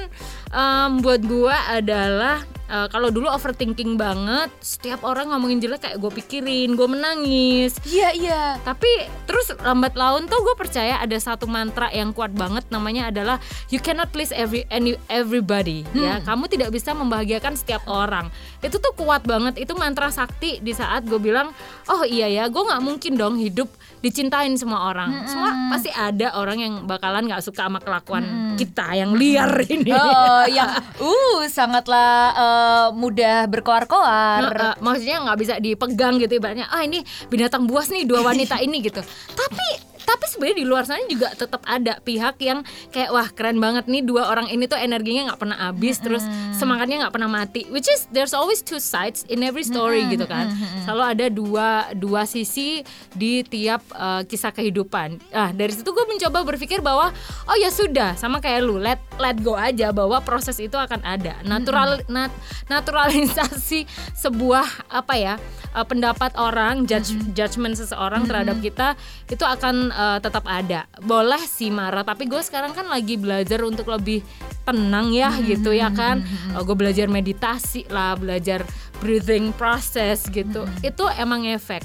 em, 0.53 0.91
buat 1.03 1.19
gue 1.25 1.55
adalah 1.67 2.45
eh, 2.69 2.87
kalau 2.93 3.09
dulu 3.09 3.25
overthinking 3.33 3.97
banget, 3.97 4.53
setiap 4.61 5.01
orang 5.01 5.33
ngomongin 5.33 5.57
jelek 5.57 5.89
kayak 5.89 5.97
gue 5.97 6.11
pikirin, 6.21 6.77
gue 6.77 6.87
menangis. 6.87 7.81
Iya 7.81 8.09
iya. 8.13 8.43
Tapi 8.61 9.09
terus 9.25 9.49
lambat 9.57 9.97
laun 9.97 10.29
tuh 10.29 10.37
gue 10.45 10.53
percaya 10.53 11.01
ada 11.01 11.17
satu 11.17 11.49
mantra 11.49 11.89
yang 11.89 12.13
kuat 12.13 12.29
banget 12.29 12.69
namanya 12.69 13.09
adalah 13.09 13.41
you 13.69 13.79
cannot 13.79 14.09
please 14.09 14.33
every 14.33 14.65
any 14.73 14.97
everybody 15.07 15.85
ya. 15.95 16.19
Kamu 16.23 16.49
tidak 16.49 16.73
bisa 16.73 16.95
membahagiakan 16.95 17.55
setiap 17.55 17.83
orang. 17.85 18.27
Itu 18.59 18.81
tuh 18.81 18.93
kuat 18.95 19.23
banget. 19.23 19.61
Itu 19.61 19.77
mantra 19.77 20.09
sakti 20.09 20.59
di 20.59 20.73
saat 20.73 21.05
gue 21.05 21.19
bilang, 21.19 21.53
"Oh 21.87 22.03
iya 22.03 22.27
ya, 22.27 22.43
gue 22.47 22.63
nggak 22.63 22.81
mungkin 22.83 23.13
dong 23.19 23.35
hidup 23.37 23.69
dicintain 23.99 24.55
semua 24.55 24.89
orang. 24.89 25.27
Semua 25.27 25.51
pasti 25.75 25.91
ada 25.91 26.33
orang 26.39 26.57
yang 26.57 26.73
bakalan 26.87 27.27
nggak 27.27 27.43
suka 27.43 27.67
sama 27.67 27.79
kelakuan 27.83 28.55
kita 28.55 28.95
yang 28.95 29.13
liar 29.13 29.63
ini." 29.67 29.91
Oh, 29.91 30.45
yang 30.47 30.69
uh 31.03 31.41
sangatlah 31.51 32.11
eh, 32.33 32.87
mudah 32.95 33.45
berkoar-koar. 33.51 34.43
Nah, 34.49 34.73
eh, 34.73 34.75
maksudnya 34.79 35.17
nggak 35.23 35.39
bisa 35.39 35.53
dipegang 35.59 36.17
gitu 36.17 36.39
ibaratnya 36.39 36.67
ah 36.71 36.81
ini 36.81 37.03
binatang 37.27 37.67
buas 37.67 37.91
nih 37.91 38.07
dua 38.07 38.23
wanita 38.23 38.57
ini 38.63 38.79
gitu 38.79 39.03
tapi 39.35 39.88
tapi 40.09 40.25
sebenarnya 40.25 40.57
di 40.57 40.65
luar 40.65 40.83
sana 40.89 41.05
juga 41.05 41.29
tetap 41.37 41.61
ada 41.69 42.01
pihak 42.01 42.41
yang 42.41 42.65
kayak 42.89 43.13
wah 43.13 43.29
keren 43.29 43.61
banget 43.61 43.85
nih 43.85 44.01
dua 44.01 44.33
orang 44.33 44.49
ini 44.49 44.65
tuh 44.65 44.81
energinya 44.81 45.29
nggak 45.29 45.39
pernah 45.45 45.69
habis 45.69 46.01
terus 46.01 46.25
semangatnya 46.57 47.05
nggak 47.05 47.13
pernah 47.13 47.29
mati. 47.29 47.69
Which 47.69 47.85
is 47.85 48.09
there's 48.09 48.33
always 48.33 48.65
two 48.65 48.81
sides 48.81 49.21
in 49.29 49.45
every 49.45 49.61
story 49.61 50.09
gitu 50.09 50.25
kan. 50.25 50.49
Selalu 50.81 51.03
ada 51.05 51.25
dua 51.29 51.69
dua 51.93 52.25
sisi 52.25 52.81
di 53.13 53.45
tiap 53.45 53.85
eh, 53.93 54.25
kisah 54.25 54.49
kehidupan. 54.49 55.21
Ah 55.29 55.53
dari 55.53 55.77
situ 55.77 55.93
gue 55.93 56.05
mencoba 56.09 56.41
berpikir 56.41 56.81
bahwa 56.81 57.13
oh 57.45 57.57
ya 57.61 57.69
sudah. 57.69 58.17
Sama 58.17 58.41
kayak 58.41 58.65
lu 58.65 58.81
let 58.81 58.97
let 59.21 59.37
go 59.45 59.53
aja 59.53 59.93
bahwa 59.93 60.17
proses 60.25 60.57
itu 60.57 60.73
akan 60.73 61.05
ada. 61.05 61.37
Natural 61.45 62.01
nat, 62.09 62.33
naturalisasi 62.65 63.85
sebuah 64.25 64.89
apa 64.89 65.13
ya 65.13 65.35
uh, 65.73 65.85
pendapat 65.85 66.33
orang 66.37 66.85
judge, 66.89 67.13
judgement 67.33 67.75
seseorang 67.77 68.25
terhadap 68.25 68.57
kita 68.61 68.97
itu 69.29 69.45
akan 69.45 69.93
uh, 69.99 70.17
tetap 70.23 70.47
ada. 70.47 70.87
Boleh 71.03 71.43
sih 71.43 71.67
marah 71.67 72.07
tapi 72.07 72.31
gue 72.31 72.39
sekarang 72.39 72.71
kan 72.71 72.87
lagi 72.87 73.19
belajar 73.19 73.59
untuk 73.67 73.91
lebih 73.91 74.23
tenang 74.63 75.11
ya 75.11 75.35
gitu 75.43 75.75
ya 75.75 75.91
kan. 75.91 76.23
Uh, 76.55 76.63
gue 76.63 76.75
belajar 76.79 77.11
meditasi 77.11 77.83
lah 77.91 78.15
belajar 78.15 78.63
breathing 79.03 79.51
process 79.55 80.23
gitu. 80.31 80.63
Itu 80.79 81.11
emang 81.19 81.43
efek. 81.51 81.83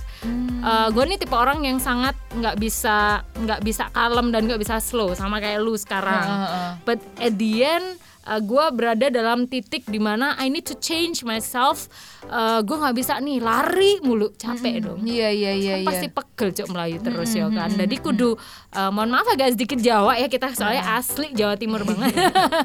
Uh, 0.63 0.89
gue 0.95 1.05
nih 1.05 1.19
tipe 1.19 1.35
orang 1.35 1.67
yang 1.67 1.83
sangat 1.83 2.15
nggak 2.39 2.57
bisa 2.63 3.27
nggak 3.35 3.61
bisa 3.67 3.91
kalem 3.91 4.31
dan 4.31 4.47
nggak 4.47 4.63
bisa 4.63 4.79
slow 4.79 5.11
sama 5.19 5.43
kayak 5.43 5.59
lu 5.59 5.75
sekarang. 5.75 6.23
Heeh. 6.25 6.71
but 6.87 7.01
at 7.19 7.35
the 7.35 7.67
end 7.67 7.99
uh, 8.27 8.41
gue 8.41 8.65
berada 8.73 9.07
dalam 9.09 9.45
titik 9.47 9.87
di 9.89 10.01
mana 10.01 10.37
I 10.41 10.49
need 10.49 10.65
to 10.69 10.77
change 10.77 11.23
myself. 11.23 11.89
Uh, 12.25 12.65
gue 12.65 12.77
nggak 12.77 12.97
bisa 12.97 13.21
nih 13.21 13.39
lari 13.41 14.01
mulu. 14.01 14.33
Capek 14.35 14.85
dong. 14.85 15.05
Iya 15.05 15.29
iya 15.31 15.53
iya 15.53 15.75
Kan 15.77 15.81
iya. 15.85 15.89
pasti 15.89 16.07
pegel 16.09 16.49
cok 16.57 16.69
melayu 16.73 16.97
terus 17.01 17.31
ya 17.33 17.47
kan. 17.53 17.71
Jadi 17.73 17.97
kudu 18.01 18.37
uh, 18.75 18.91
mohon 18.91 19.13
maaf 19.13 19.29
agak 19.29 19.55
sedikit 19.55 19.79
Jawa 19.81 20.17
ya 20.17 20.29
kita 20.29 20.53
soalnya 20.57 20.97
asli 20.97 21.33
Jawa 21.37 21.55
Timur 21.61 21.85
banget. 21.89 22.17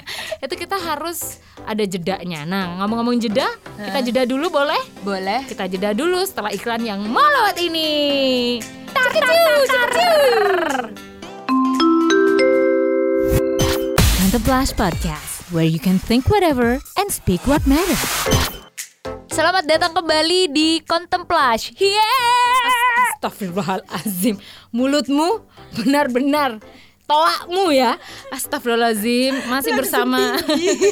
Itu 0.45 0.55
kita 0.55 0.79
harus 0.79 1.43
ada 1.67 1.83
jedanya. 1.83 2.47
Nah 2.47 2.79
ngomong-ngomong 2.79 3.19
jeda 3.19 3.47
kita 3.77 3.99
jeda 4.03 4.23
dulu 4.23 4.47
boleh? 4.49 4.79
Boleh. 5.03 5.43
kita 5.45 5.67
jeda 5.67 5.91
dulu 5.91 6.23
setelah 6.23 6.51
iklan 6.51 6.83
yang 6.83 6.99
mau 7.03 7.23
lewat 7.23 7.57
ini. 7.59 7.91
Tar 8.95 9.07
tar 9.11 9.23
tar 9.67 9.89
tar. 9.91 11.09
The 14.29 14.37
Blast 14.45 14.77
Podcast, 14.77 15.38
where 15.51 15.65
you 15.65 15.81
can 15.81 15.97
think 15.97 16.29
whatever 16.29 16.77
and 16.97 17.09
speak 17.09 17.41
what 17.49 17.65
matters. 17.65 18.01
Selamat 19.29 19.65
datang 19.65 19.93
kembali 19.97 20.49
di 20.53 20.81
Contemplage. 20.85 21.73
Yeah. 21.77 23.17
Astagfirullahalazim. 23.17 24.37
Mulutmu 24.73 25.45
benar-benar 25.73 26.61
toakmu 27.09 27.73
ya. 27.73 27.97
Astagfirullahalazim. 28.29 29.49
Masih 29.49 29.73
bersama. 29.73 30.37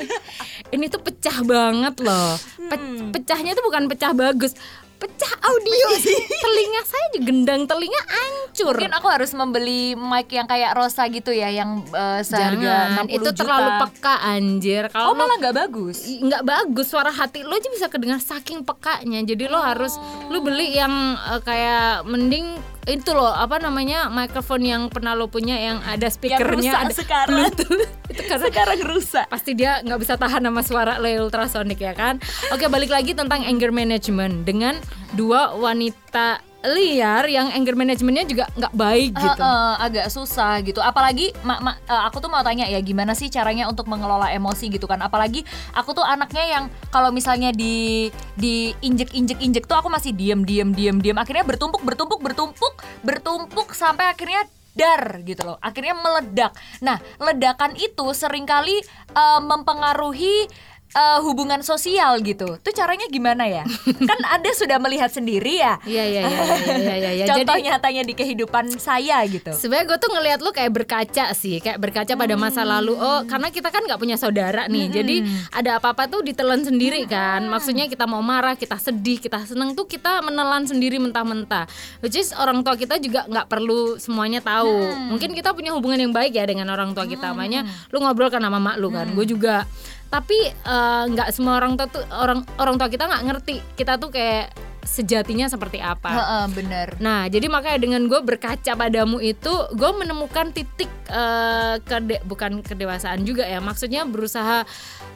ini 0.76 0.86
tuh 0.90 1.02
pecah 1.02 1.46
banget 1.46 2.02
loh. 2.02 2.38
Pe- 2.58 3.14
pecahnya 3.14 3.54
tuh 3.54 3.66
bukan 3.66 3.86
pecah 3.90 4.14
bagus 4.14 4.58
pecah 4.98 5.34
audio 5.44 5.88
telinga 6.36 6.82
saya 6.84 7.06
juga 7.12 7.24
gendang 7.24 7.62
telinga 7.64 8.02
hancur 8.04 8.74
Mungkin 8.74 8.90
aku 8.92 9.08
harus 9.08 9.32
membeli 9.32 9.94
mic 9.94 10.28
yang 10.28 10.44
kayak 10.44 10.74
Rosa 10.74 11.06
gitu 11.06 11.30
ya, 11.30 11.48
yang 11.48 11.86
eh, 11.88 12.22
seharga 12.22 12.58
Jangan, 12.90 13.06
60 13.06 13.14
itu 13.14 13.22
juta. 13.24 13.38
terlalu 13.38 13.70
peka 13.80 14.16
anjir 14.24 14.84
Oh 14.88 14.92
kalau 14.92 15.12
lo- 15.12 15.20
malah 15.20 15.36
nggak 15.38 15.56
bagus. 15.56 15.98
Nggak 16.10 16.44
bagus 16.44 16.88
suara 16.88 17.10
hati 17.10 17.42
lo 17.42 17.54
aja 17.54 17.70
bisa 17.70 17.86
kedengar 17.86 18.18
saking 18.18 18.62
pekanya 18.62 19.22
jadi 19.24 19.46
lo 19.46 19.60
harus 19.60 19.94
lo 20.26 20.40
beli 20.40 20.74
yang 20.74 20.90
eh, 21.28 21.42
kayak 21.42 21.78
mending 22.04 22.58
itu 22.86 23.12
loh 23.12 23.28
apa 23.28 23.60
namanya 23.60 24.08
mikrofon 24.08 24.64
yang 24.64 24.84
pernah 24.88 25.12
lo 25.12 25.28
punya 25.28 25.54
yang 25.54 25.84
ada 25.84 26.08
speakernya 26.08 26.72
rusak 26.72 26.80
ada 26.82 26.94
sekarang. 26.96 27.36
Bluetooth. 27.44 27.84
itu 28.08 28.22
karena 28.24 28.48
Sekarang 28.48 28.80
rusak. 28.82 29.26
pasti 29.28 29.52
dia 29.54 29.84
nggak 29.84 30.00
bisa 30.00 30.16
tahan 30.16 30.40
sama 30.42 30.62
suara 30.62 30.96
lo 30.96 31.06
yang 31.06 31.22
ultrasonic 31.22 31.76
ya 31.78 31.92
kan 31.92 32.16
oke 32.48 32.64
balik 32.66 32.88
lagi 32.88 33.12
tentang 33.12 33.44
anger 33.44 33.70
management 33.70 34.42
dengan 34.42 34.80
dua 35.14 35.56
wanita 35.56 36.42
liar 36.66 37.24
yang 37.30 37.48
anger 37.54 37.78
managementnya 37.78 38.26
juga 38.26 38.46
nggak 38.58 38.74
baik 38.74 39.12
gitu 39.14 39.40
Heeh, 39.40 39.74
agak 39.78 40.08
susah 40.10 40.60
gitu. 40.66 40.82
Apalagi 40.82 41.32
ma- 41.46 41.62
ma- 41.62 41.78
eh, 41.80 42.04
aku 42.10 42.18
tuh 42.20 42.28
mau 42.28 42.42
tanya 42.42 42.66
ya 42.66 42.82
gimana 42.82 43.14
sih 43.14 43.30
caranya 43.30 43.70
untuk 43.70 43.86
mengelola 43.86 44.34
emosi 44.34 44.68
gitu 44.68 44.90
kan. 44.90 45.00
Apalagi 45.00 45.46
aku 45.72 45.94
tuh 45.96 46.04
anaknya 46.04 46.44
yang 46.44 46.64
kalau 46.90 47.14
misalnya 47.14 47.54
di 47.54 48.10
di 48.36 48.74
injek 48.84 49.14
injek 49.14 49.40
injek 49.40 49.64
tuh 49.70 49.80
aku 49.80 49.88
masih 49.88 50.12
diem 50.12 50.44
diem 50.44 50.74
diem 50.74 50.98
diem. 51.00 51.16
Akhirnya 51.16 51.46
bertumpuk 51.46 51.86
bertumpuk 51.86 52.20
bertumpuk 52.20 52.74
bertumpuk 53.06 53.72
sampai 53.72 54.12
akhirnya 54.12 54.44
dar 54.74 55.22
gitu 55.24 55.42
loh. 55.46 55.58
Akhirnya 55.62 55.94
meledak. 55.94 56.54
Nah, 56.82 56.98
ledakan 57.22 57.78
itu 57.78 58.06
sering 58.18 58.50
kali 58.50 58.82
eh, 59.14 59.40
mempengaruhi 59.42 60.50
eh, 60.90 61.20
hubungan 61.22 61.60
sosial 61.60 62.20
gitu. 62.22 62.58
Tuh 62.58 62.74
caranya 62.74 63.08
gimana 63.08 63.44
ya? 63.44 63.64
kan 64.10 64.20
Anda 64.30 64.52
sudah 64.52 64.78
melihat 64.78 65.10
sendiri 65.10 65.58
ya. 65.58 65.80
Iya 65.84 66.04
iya 66.04 66.22
iya 66.24 66.42
iya 66.48 66.96
iya 66.96 67.12
iya. 67.14 67.26
Jadi- 67.30 67.44
Contoh 67.44 67.58
nyatanya 67.60 68.04
di 68.04 68.14
kehidupan 68.14 68.66
saya 68.76 69.22
gitu. 69.26 69.52
Sebenarnya 69.52 69.86
gue 69.88 69.98
tuh 69.98 70.12
ngelihat 70.12 70.40
lu 70.40 70.52
kayak 70.52 70.72
berkaca 70.74 71.26
sih, 71.32 71.58
kayak 71.58 71.78
berkaca 71.78 72.14
pada 72.14 72.36
masa 72.36 72.62
lalu. 72.62 72.94
Oh, 72.94 73.22
karena 73.24 73.48
kita 73.48 73.68
kan 73.68 73.84
nggak 73.84 73.98
punya 73.98 74.16
saudara 74.16 74.66
nih, 74.66 74.90
jadi 74.92 75.16
ada 75.52 75.78
apa-apa 75.78 76.08
tuh 76.08 76.22
ditelan 76.22 76.62
sendiri 76.62 77.06
kan. 77.06 77.46
Maksudnya 77.46 77.86
kita 77.86 78.04
mau 78.04 78.20
marah, 78.20 78.54
kita 78.54 78.76
sedih, 78.76 79.18
kita 79.18 79.44
seneng 79.44 79.74
tuh 79.74 79.86
kita 79.86 80.20
menelan 80.22 80.66
sendiri 80.66 80.98
mentah-mentah. 80.98 81.70
Which 82.00 82.16
is 82.16 82.32
orang 82.32 82.62
tua 82.62 82.74
kita 82.74 82.98
juga 82.98 83.24
nggak 83.26 83.48
perlu 83.48 83.96
semuanya 83.98 84.40
tahu. 84.40 84.76
Mungkin 85.10 85.32
kita 85.32 85.54
punya 85.54 85.72
hubungan 85.72 86.00
yang 86.00 86.12
baik 86.12 86.34
ya 86.34 86.44
dengan 86.44 86.68
orang 86.68 86.92
tua 86.92 87.06
kita. 87.06 87.32
Makanya 87.32 87.64
lu 87.90 88.00
ngobrol 88.00 88.28
kan 88.28 88.42
sama 88.42 88.58
mak 88.58 88.78
lu 88.78 88.90
kan, 88.90 89.08
gue 89.10 89.26
juga. 89.26 89.64
Tapi 90.08 90.40
eh, 90.52 91.04
nggak 91.12 91.30
semua 91.36 91.60
orang 91.60 91.76
tua 91.76 91.88
tuh 91.92 92.04
orang 92.12 92.44
orang 92.58 92.76
tua 92.80 92.88
kita 92.88 93.06
nggak 93.08 93.24
ngerti 93.28 93.56
kita 93.76 94.00
tuh 94.00 94.10
kayak 94.12 94.56
sejatinya 94.88 95.52
seperti 95.52 95.84
apa. 95.84 96.10
Heeh, 96.10 96.46
bener. 96.56 96.88
Nah, 97.04 97.28
jadi 97.28 97.52
makanya 97.52 97.84
dengan 97.84 98.08
gue 98.08 98.24
berkaca 98.24 98.72
padamu 98.80 99.20
itu, 99.20 99.52
gue 99.76 99.92
menemukan 99.92 100.56
titik 100.56 100.88
eh, 101.12 101.76
kede 101.84 102.24
bukan 102.24 102.64
kedewasaan 102.64 103.28
juga 103.28 103.44
ya. 103.44 103.60
Maksudnya 103.60 104.08
berusaha 104.08 104.64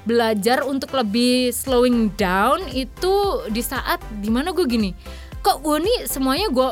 belajar 0.04 0.68
untuk 0.68 0.92
lebih 0.92 1.56
slowing 1.56 2.12
down 2.20 2.68
itu 2.76 3.48
di 3.48 3.64
saat 3.64 4.04
di 4.20 4.28
mana 4.28 4.52
gue 4.52 4.68
gini, 4.68 4.92
kok 5.40 5.64
gue 5.64 5.80
nih 5.80 5.98
semuanya 6.06 6.52
gue 6.52 6.70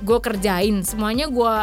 gue 0.00 0.18
kerjain, 0.18 0.80
semuanya 0.80 1.28
gue 1.28 1.54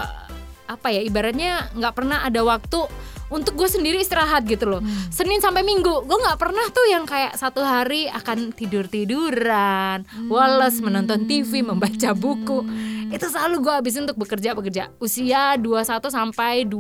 apa 0.68 0.88
ya 0.92 1.00
ibaratnya 1.00 1.72
nggak 1.80 1.96
pernah 1.96 2.27
ada 2.27 2.44
waktu 2.44 2.92
untuk 3.28 3.54
gue 3.54 3.68
sendiri 3.68 3.98
istirahat 3.98 4.44
gitu 4.44 4.68
loh. 4.68 4.82
Senin 5.08 5.38
sampai 5.38 5.62
Minggu 5.62 6.02
gue 6.02 6.18
nggak 6.18 6.38
pernah 6.38 6.64
tuh 6.70 6.88
yang 6.88 7.04
kayak 7.04 7.34
satu 7.34 7.60
hari 7.60 8.08
akan 8.08 8.52
tidur 8.52 8.88
tiduran 8.88 10.02
wales 10.26 10.80
menonton 10.80 11.26
TV 11.26 11.60
membaca 11.62 12.12
buku. 12.14 12.64
Itu 13.08 13.28
selalu 13.28 13.56
gue 13.62 13.74
habisin 13.74 14.04
untuk 14.04 14.20
bekerja 14.20 14.52
bekerja 14.52 14.92
usia 14.98 15.56
21 15.56 15.84
sampai 16.08 16.64
2 16.64 16.76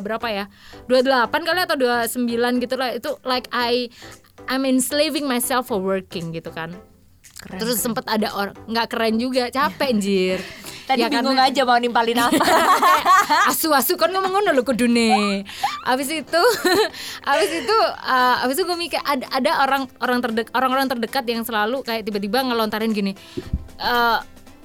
berapa 0.00 0.26
ya? 0.26 0.44
28 0.86 1.04
kali 1.42 1.60
atau 1.62 1.76
29 1.76 2.24
gitu 2.60 2.74
lah. 2.74 2.90
Itu 2.92 3.16
like 3.22 3.48
I 3.50 3.88
I'm 4.44 4.64
enslaving 4.64 5.24
myself 5.24 5.68
for 5.68 5.78
working 5.78 6.32
gitu 6.32 6.48
kan. 6.48 6.72
Keren. 7.34 7.60
terus 7.60 7.76
sempet 7.76 8.04
ada 8.06 8.32
orang 8.32 8.56
nggak 8.64 8.88
keren 8.88 9.16
juga 9.16 9.48
capek 9.48 9.90
anjir. 9.90 10.38
Tadi 10.84 11.00
Ya, 11.00 11.08
bingung 11.08 11.32
karena- 11.34 11.48
aja 11.48 11.64
mau 11.64 11.76
nimpalin 11.76 12.20
apa. 12.20 12.36
asu-asu 13.50 13.96
kan 13.96 14.08
ngomong 14.08 14.32
ngono 14.34 14.52
lho 14.52 14.62
kudune. 14.62 15.44
Abis 15.84 16.08
itu 16.08 16.42
abis 17.32 17.50
itu 17.52 17.76
uh, 18.08 18.40
abis 18.44 18.56
itu 18.56 18.64
gue 18.64 18.78
mikir 18.78 19.00
ada 19.04 19.28
ada 19.28 19.50
orang 19.60 19.84
orang 20.00 20.18
terdek 20.24 20.48
orang-orang 20.56 20.88
terdekat 20.88 21.24
yang 21.28 21.44
selalu 21.44 21.84
kayak 21.84 22.08
tiba-tiba 22.08 22.40
ngelontarin 22.40 22.90
gini. 22.96 23.12
"Eh, 23.76 24.18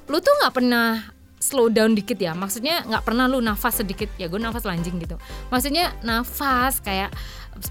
lu 0.08 0.18
tuh 0.24 0.34
nggak 0.40 0.54
pernah 0.56 1.12
slow 1.40 1.72
down 1.72 1.96
dikit 1.96 2.20
ya? 2.20 2.36
Maksudnya 2.36 2.84
nggak 2.84 3.04
pernah 3.08 3.26
lu 3.28 3.40
nafas 3.40 3.80
sedikit. 3.84 4.12
Ya 4.20 4.28
gue 4.28 4.38
nafas 4.38 4.68
lanjing 4.68 5.00
gitu. 5.00 5.16
Maksudnya 5.52 5.96
nafas 6.04 6.84
kayak 6.84 7.16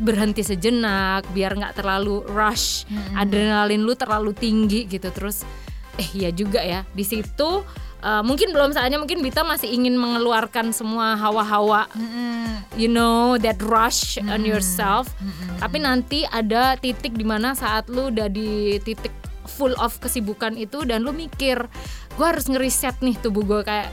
berhenti 0.04 0.44
sejenak 0.44 1.24
biar 1.32 1.56
nggak 1.56 1.80
terlalu 1.80 2.20
rush 2.28 2.84
adrenalin 3.16 3.84
lu 3.84 3.96
terlalu 3.96 4.32
tinggi 4.36 4.88
gitu. 4.88 5.08
Terus 5.12 5.44
eh 6.00 6.08
iya 6.16 6.30
juga 6.32 6.64
ya. 6.64 6.88
Di 6.92 7.04
situ 7.04 7.64
uh, 8.02 8.22
mungkin 8.22 8.50
belum 8.54 8.74
saatnya 8.74 8.98
mungkin 9.00 9.22
Bita 9.22 9.42
masih 9.42 9.70
ingin 9.70 9.94
mengeluarkan 9.98 10.70
semua 10.74 11.18
hawa-hawa 11.18 11.90
you 12.78 12.86
know 12.90 13.34
that 13.38 13.58
rush 13.64 14.18
on 14.22 14.46
yourself. 14.46 15.10
Tapi 15.58 15.82
nanti 15.82 16.22
ada 16.30 16.78
titik 16.78 17.18
di 17.18 17.26
mana 17.26 17.52
saat 17.58 17.90
lu 17.90 18.14
udah 18.14 18.30
di 18.30 18.78
titik 18.82 19.10
full 19.48 19.72
of 19.80 19.96
kesibukan 19.98 20.54
itu 20.54 20.84
dan 20.84 21.02
lu 21.02 21.10
mikir 21.10 21.66
gue 22.14 22.26
harus 22.26 22.46
ngeriset 22.46 23.00
nih 23.00 23.16
tubuh 23.18 23.42
gue 23.42 23.60
kayak 23.64 23.90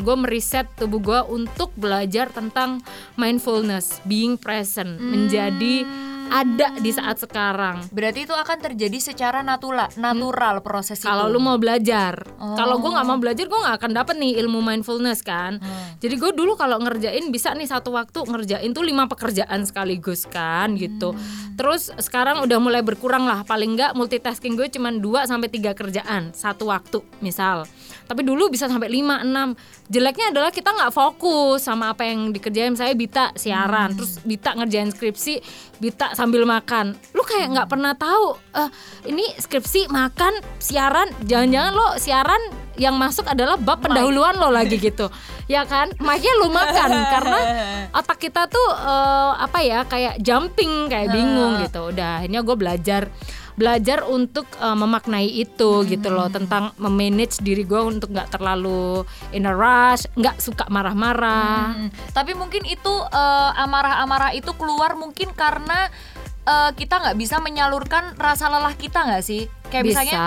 gue 0.00 0.16
meriset 0.16 0.70
tubuh 0.78 1.02
gue 1.02 1.20
untuk 1.28 1.74
belajar 1.74 2.30
tentang 2.30 2.80
mindfulness 3.18 3.98
being 4.06 4.38
present 4.38 5.02
menjadi 5.02 5.84
ada 6.32 6.80
di 6.80 6.88
saat 6.88 7.20
sekarang. 7.20 7.92
Berarti 7.92 8.24
itu 8.24 8.32
akan 8.32 8.58
terjadi 8.58 8.98
secara 8.98 9.44
natula, 9.44 9.92
natural 10.00 10.64
proses 10.64 10.96
itu. 10.96 11.04
Kalau 11.04 11.28
lu 11.28 11.36
mau 11.36 11.60
belajar, 11.60 12.24
Oh. 12.40 12.56
kalau 12.56 12.80
gue 12.80 12.88
nggak 12.88 13.06
mau 13.06 13.20
belajar, 13.20 13.44
gue 13.44 13.60
nggak 13.60 13.76
akan 13.76 13.92
dapet 13.92 14.16
nih 14.16 14.40
ilmu 14.40 14.64
mindfulness 14.64 15.20
kan. 15.20 15.60
Hmm. 15.60 16.00
Jadi 16.00 16.14
gue 16.16 16.32
dulu 16.32 16.56
kalau 16.56 16.80
ngerjain 16.80 17.28
bisa 17.28 17.52
nih 17.52 17.68
satu 17.68 17.92
waktu 17.92 18.24
ngerjain 18.24 18.70
tuh 18.72 18.82
lima 18.82 19.04
pekerjaan 19.06 19.68
sekaligus 19.68 20.24
kan 20.24 20.72
gitu. 20.80 21.12
Hmm. 21.12 21.54
Terus 21.60 21.92
sekarang 22.00 22.40
udah 22.40 22.58
mulai 22.58 22.80
berkurang 22.80 23.28
lah, 23.28 23.44
paling 23.44 23.76
nggak 23.76 23.92
multitasking 23.92 24.56
gue 24.56 24.72
cuma 24.72 24.88
2 24.88 25.28
sampai 25.28 25.52
tiga 25.52 25.76
kerjaan 25.76 26.32
satu 26.32 26.72
waktu 26.72 27.04
misal. 27.20 27.68
Tapi 28.12 28.28
dulu 28.28 28.52
bisa 28.52 28.68
sampai 28.68 28.92
5 28.92 29.24
6. 29.24 29.88
Jeleknya 29.88 30.36
adalah 30.36 30.52
kita 30.52 30.68
nggak 30.68 30.92
fokus 30.92 31.64
sama 31.64 31.96
apa 31.96 32.04
yang 32.04 32.28
dikerjain. 32.28 32.76
Saya 32.76 32.92
Bita 32.92 33.32
siaran, 33.32 33.96
terus 33.96 34.20
Bita 34.20 34.52
ngerjain 34.52 34.92
skripsi, 34.92 35.40
Bita 35.80 36.12
sambil 36.12 36.44
makan. 36.44 36.92
Lu 37.16 37.24
kayak 37.24 37.56
nggak 37.56 37.68
pernah 37.72 37.96
tahu 37.96 38.36
eh 38.52 38.68
ini 39.08 39.24
skripsi, 39.40 39.88
makan, 39.88 40.44
siaran, 40.60 41.08
jangan-jangan 41.24 41.72
lo 41.72 41.88
siaran 41.96 42.42
yang 42.76 43.00
masuk 43.00 43.24
adalah 43.28 43.56
bab 43.56 43.80
pendahuluan 43.80 44.36
lo 44.36 44.52
lagi 44.52 44.76
gitu. 44.76 45.08
Ya 45.48 45.64
kan? 45.64 45.88
Makanya 45.96 46.32
lu 46.36 46.48
makan 46.52 46.90
karena 46.92 47.40
otak 47.98 48.20
kita 48.20 48.44
tuh 48.44 48.68
eh, 48.76 49.30
apa 49.40 49.58
ya 49.64 49.88
kayak 49.88 50.20
jumping 50.20 50.92
kayak 50.92 51.16
bingung 51.16 51.64
gitu. 51.64 51.88
Udah 51.88 52.20
akhirnya 52.20 52.44
gue 52.44 52.56
belajar 52.60 53.08
belajar 53.52 54.04
untuk 54.04 54.48
eh, 54.56 54.72
memaknai 54.72 55.28
itu 55.28 55.84
gitu 55.84 56.08
loh 56.08 56.28
tentang 56.28 56.72
memanage 56.76 57.38
diri 57.38 57.62
gue 57.62 57.78
untuk 57.78 58.08
nggak 58.08 58.32
terlalu 58.32 59.04
in 59.30 59.44
a 59.44 59.52
rush, 59.52 60.08
nggak 60.14 60.38
suka 60.38 60.64
marah-marah. 60.66 61.76
Hmm, 61.76 61.88
Tapi 62.10 62.32
mungkin 62.32 62.64
itu 62.64 62.94
eh, 63.08 63.50
amarah-amarah 63.58 64.32
itu 64.32 64.52
keluar 64.54 64.94
mungkin 64.94 65.32
karena 65.32 65.92
eh, 66.42 66.70
kita 66.72 66.98
nggak 66.98 67.16
bisa 67.16 67.38
menyalurkan 67.38 68.16
rasa 68.16 68.48
lelah 68.48 68.72
kita 68.72 69.04
nggak 69.04 69.22
sih? 69.22 69.46
Kayak 69.68 69.84
Bisa. 69.84 69.92
misalnya 70.04 70.18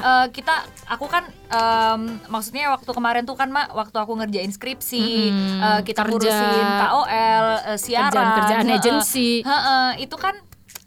eh, 0.00 0.26
kita, 0.30 0.54
aku 0.86 1.06
kan 1.06 1.24
em, 1.50 2.00
maksudnya 2.28 2.70
waktu 2.70 2.86
kemarin 2.88 3.22
tuh 3.22 3.34
kan 3.34 3.50
mak, 3.50 3.70
waktu 3.72 3.94
aku 3.94 4.14
ngerjain 4.14 4.46
skripsi, 4.48 5.06
Mm-mm, 5.26 5.58
eh, 5.58 5.80
kita 5.82 6.02
kerja. 6.02 6.10
ngurusin 6.12 6.66
KOL, 6.78 7.46
eh, 7.66 7.78
siaran, 7.78 8.10
Kerjaan-kerjaan 8.10 8.62
heeh. 8.64 8.78
agensi. 8.78 9.30
Heeh, 9.42 9.88
itu 9.98 10.14
kan 10.14 10.38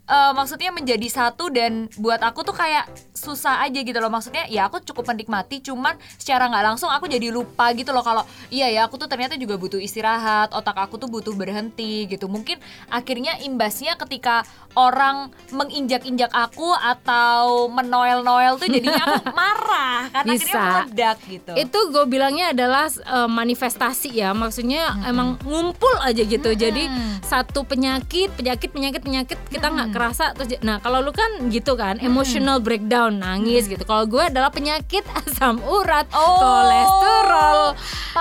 eh, 0.06 0.32
maksudnya 0.32 0.70
menjadi 0.70 1.08
satu 1.10 1.50
dan 1.50 1.90
buat 1.98 2.22
aku 2.22 2.42
tuh 2.46 2.54
kayak 2.54 2.86
susah 3.14 3.62
aja 3.66 3.80
gitu 3.82 3.98
loh. 3.98 4.10
Maksudnya 4.10 4.46
ya 4.46 4.70
aku 4.70 4.82
cukup 4.82 5.10
menikmati 5.10 5.60
cuman 5.62 5.98
secara 6.16 6.46
nggak 6.46 6.64
langsung 6.74 6.90
aku 6.90 7.10
jadi 7.10 7.30
lupa 7.34 7.70
gitu 7.74 7.90
loh 7.90 8.04
kalau 8.06 8.22
iya 8.50 8.70
ya 8.70 8.86
aku 8.86 8.96
tuh 9.00 9.10
ternyata 9.10 9.34
juga 9.34 9.58
butuh 9.58 9.80
istirahat 9.82 10.54
otak 10.54 10.78
aku 10.78 10.96
tuh 11.00 11.10
butuh 11.10 11.34
berhenti 11.34 12.06
gitu. 12.06 12.30
Mungkin 12.30 12.58
akhirnya 12.90 13.38
imbasnya 13.42 13.98
ketika 13.98 14.46
orang 14.76 15.16
menginjak-injak 15.48 16.28
aku 16.30 16.68
atau 16.70 17.66
menoel-noel 17.66 18.60
tuh 18.60 18.68
jadinya 18.68 19.02
aku 19.08 19.32
marah 19.38 20.12
karena 20.12 20.30
akhirnya 20.30 20.52
Bisa. 20.52 20.60
meledak 20.62 21.16
gitu 21.24 21.52
Itu 21.56 21.78
gue 21.90 22.04
bilangnya 22.04 22.52
adalah 22.52 22.86
eh, 22.86 23.28
manifestasi 23.28 24.12
ya, 24.12 24.30
maksudnya 24.30 24.92
emang 25.02 25.40
ngumpul 25.42 25.96
aja 26.00 26.20
gitu. 26.20 26.52
Jadi 26.52 26.86
satu 27.24 27.64
penyakit, 27.64 28.36
penyakit, 28.36 28.70
penyakit, 28.70 29.00
penyakit 29.00 29.38
kita 29.48 29.66
nggak 29.66 29.90
kerasa. 29.90 30.36
Terus, 30.36 30.60
nah 30.60 30.78
kalau 30.78 31.00
lu 31.00 31.10
kan 31.10 31.48
gitu 31.48 31.74
kan, 31.74 31.96
emotional 31.98 32.60
breakdown, 32.60 33.16
nangis 33.16 33.66
gitu. 33.66 33.82
Kalau 33.82 34.04
gue 34.04 34.20
adalah 34.20 34.52
penyakit 34.52 35.02
asam 35.24 35.58
urat, 35.64 36.04
Oh, 36.12 36.38
kolesterol, 36.38 37.60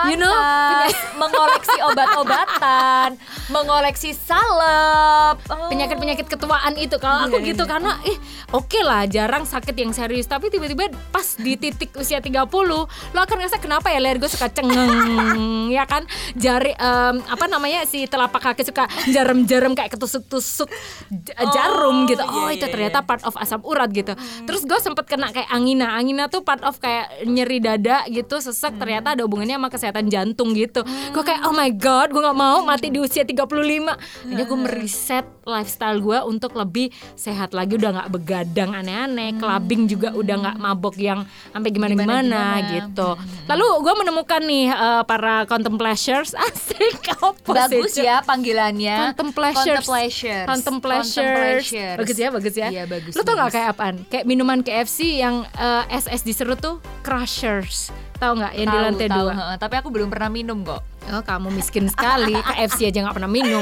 you 0.07 0.15
know, 0.15 0.31
Pantas, 0.31 0.95
mengoleksi 1.21 1.77
obat-obatan, 1.83 3.09
mengoleksi 3.49 4.11
salep, 4.15 5.37
Oh. 5.45 5.67
penyakit-penyakit 5.69 6.25
ketuaan 6.45 6.73
itu. 6.75 6.95
Kalau 6.95 7.19
aku 7.25 7.37
Iya, 7.37 7.47
gitu 7.51 7.63
iya. 7.63 7.71
karena 7.71 7.91
ih 8.03 8.17
oke 8.51 8.79
lah 8.79 9.03
jarang 9.05 9.43
sakit 9.43 9.75
yang 9.75 9.91
serius. 9.91 10.25
Tapi 10.25 10.47
tiba-tiba 10.47 10.87
pas 11.09 11.25
di 11.35 11.57
titik 11.57 11.91
usia 11.95 12.21
30 12.21 12.45
lo 12.69 12.85
akan 13.11 13.35
ngerasa 13.35 13.57
kenapa 13.57 13.89
ya 13.89 13.99
leher 13.99 14.17
gue 14.17 14.29
suka 14.29 14.47
cengeng? 14.47 15.67
Ya 15.75 15.83
kan? 15.83 16.05
Jari 16.35 16.71
em, 16.71 17.15
apa 17.25 17.45
namanya 17.45 17.83
si 17.83 18.05
telapak 18.05 18.39
kaki 18.39 18.63
suka 18.63 18.85
jarum-jarum 19.09 19.73
kayak 19.73 19.91
ketusuk-tusuk 19.91 20.69
j- 21.09 21.33
jarum 21.51 22.05
gitu. 22.05 22.21
iya, 22.21 22.31
oh 22.31 22.47
itu 22.47 22.63
iya, 22.63 22.71
ternyata 22.71 23.01
part 23.01 23.25
of 23.25 23.33
asam 23.35 23.65
urat 23.65 23.89
gitu. 23.89 24.13
Terus 24.45 24.61
gue 24.63 24.77
sempet 24.77 25.09
kena 25.09 25.33
kayak 25.33 25.49
angina. 25.49 25.97
Angina 25.97 26.29
tuh 26.29 26.45
part 26.45 26.61
of 26.61 26.77
kayak 26.77 27.25
nyeri 27.25 27.57
dada 27.57 28.05
gitu 28.07 28.37
sesek. 28.37 28.77
Ternyata 28.77 29.17
ada 29.17 29.25
hubungannya 29.25 29.57
sama 29.57 29.69
kesehatan 29.69 30.05
jantung 30.07 30.53
gitu. 30.53 30.85
Gue 30.85 31.23
kayak 31.23 31.43
oh 31.43 31.55
my 31.55 31.73
god 31.73 32.13
gue 32.13 32.21
nggak 32.21 32.37
mau 32.37 32.61
mati 32.61 32.87
di 32.87 33.01
usia 33.01 33.25
35 33.25 33.41
akhirnya 33.41 34.45
gue 34.45 34.59
meriset 34.59 35.25
lifestyle 35.43 35.97
gue 35.97 36.17
untuk 36.35 36.51
lebih 36.53 36.91
sehat 37.15 37.55
lagi 37.55 37.79
udah 37.79 37.91
nggak 37.95 38.09
begadang 38.11 38.71
aneh-aneh 38.71 39.35
clubbing 39.35 39.87
juga 39.87 40.11
udah 40.11 40.35
nggak 40.35 40.57
mabok 40.59 40.95
yang 40.99 41.23
sampai 41.49 41.71
gimana-gimana 41.71 42.41
gitu 42.75 43.15
lalu 43.47 43.67
gue 43.81 43.93
menemukan 43.95 44.41
nih 44.43 44.67
eh, 44.69 45.03
para 45.03 45.47
contemplashers 45.47 46.35
asik 46.45 47.15
apa 47.15 47.65
Bagus 47.65 47.95
sih, 47.95 48.03
ya 48.03 48.19
panggilannya. 48.19 49.15
Contemplashers. 49.15 49.85
Contemplashers. 49.85 50.45
Contemplashers. 50.45 51.15
Contemplashers. 51.15 51.97
Bagus 51.97 52.17
ya, 52.17 52.29
bagus 52.29 52.55
ya. 52.55 52.67
Iya, 52.69 52.83
bagus. 52.85 53.13
Lu 53.15 53.21
tau 53.23 53.33
nggak 53.33 53.51
kayak 53.51 53.67
apaan? 53.71 53.95
Kayak 54.11 54.25
minuman 54.27 54.59
KFC 54.59 55.21
yang 55.21 55.47
eh, 55.55 55.83
SS 55.95 56.21
diserut 56.21 56.59
tuh 56.59 56.83
Crushers. 57.01 57.89
Tahu 58.15 58.31
nggak 58.39 58.53
yang 58.55 58.67
di 58.67 58.75
Tahu, 58.75 58.85
lantai 58.87 59.07
tahu, 59.07 59.19
dua? 59.19 59.33
heeh. 59.33 59.55
tapi 59.57 59.75
aku 59.75 59.89
belum 59.91 60.07
pernah 60.11 60.29
minum 60.29 60.63
kok. 60.63 60.81
Oh 61.13 61.21
kamu 61.21 61.53
miskin 61.53 61.85
sekali. 61.85 62.33
KFC 62.49 62.89
aja 62.89 63.05
nggak 63.05 63.15
pernah 63.17 63.29
minum. 63.29 63.61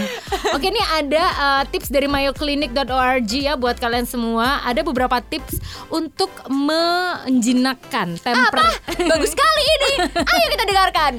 Oke 0.56 0.72
ini 0.72 0.80
ada 0.96 1.24
uh, 1.36 1.64
tips 1.68 1.92
dari 1.92 2.08
mayoclinic.org 2.08 3.32
ya 3.32 3.60
buat 3.60 3.76
kalian 3.82 4.08
semua. 4.08 4.64
Ada 4.64 4.86
beberapa 4.86 5.20
tips 5.20 5.60
untuk 5.92 6.32
menjinakkan 6.48 8.16
temper. 8.22 8.64
Bagus 9.12 9.36
sekali 9.36 9.64
ini. 9.66 9.94
Ayo 10.24 10.46
kita 10.56 10.64
dengarkan. 10.64 11.14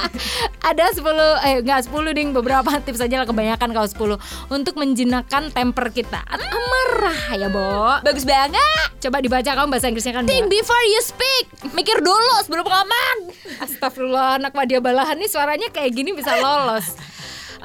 Ada 0.68 0.92
10 0.92 1.46
eh 1.46 1.54
enggak 1.62 1.80
10 1.88 2.16
ding. 2.16 2.28
Beberapa 2.36 2.68
tips 2.82 3.00
aja 3.00 3.22
lah 3.22 3.26
kebanyakan 3.28 3.70
kalau 3.72 4.18
10 4.18 4.52
Untuk 4.52 4.74
menjinakkan 4.76 5.54
temper 5.54 5.88
kita. 5.94 6.20
Atau 6.26 6.44
Amarah 6.46 7.38
ya 7.38 7.48
Bo. 7.48 8.02
Bagus 8.02 8.26
banget. 8.26 8.88
Coba 8.98 9.22
dibaca 9.22 9.46
kamu 9.46 9.68
bahasa 9.70 9.86
Inggrisnya 9.86 10.16
kan 10.16 10.26
Think 10.26 10.50
before 10.50 10.84
you 10.90 11.00
speak. 11.04 11.44
Mikir 11.76 12.02
dulu 12.02 12.34
sebelum 12.42 12.66
ngomong. 12.66 13.16
Astagfirullah 13.62 14.42
anak 14.42 14.52
Madia 14.56 14.82
Balahan 14.82 15.14
nih 15.20 15.30
suaranya 15.46 15.70
kayak 15.70 15.94
gini 15.94 16.10
bisa 16.10 16.42
lolos 16.42 16.98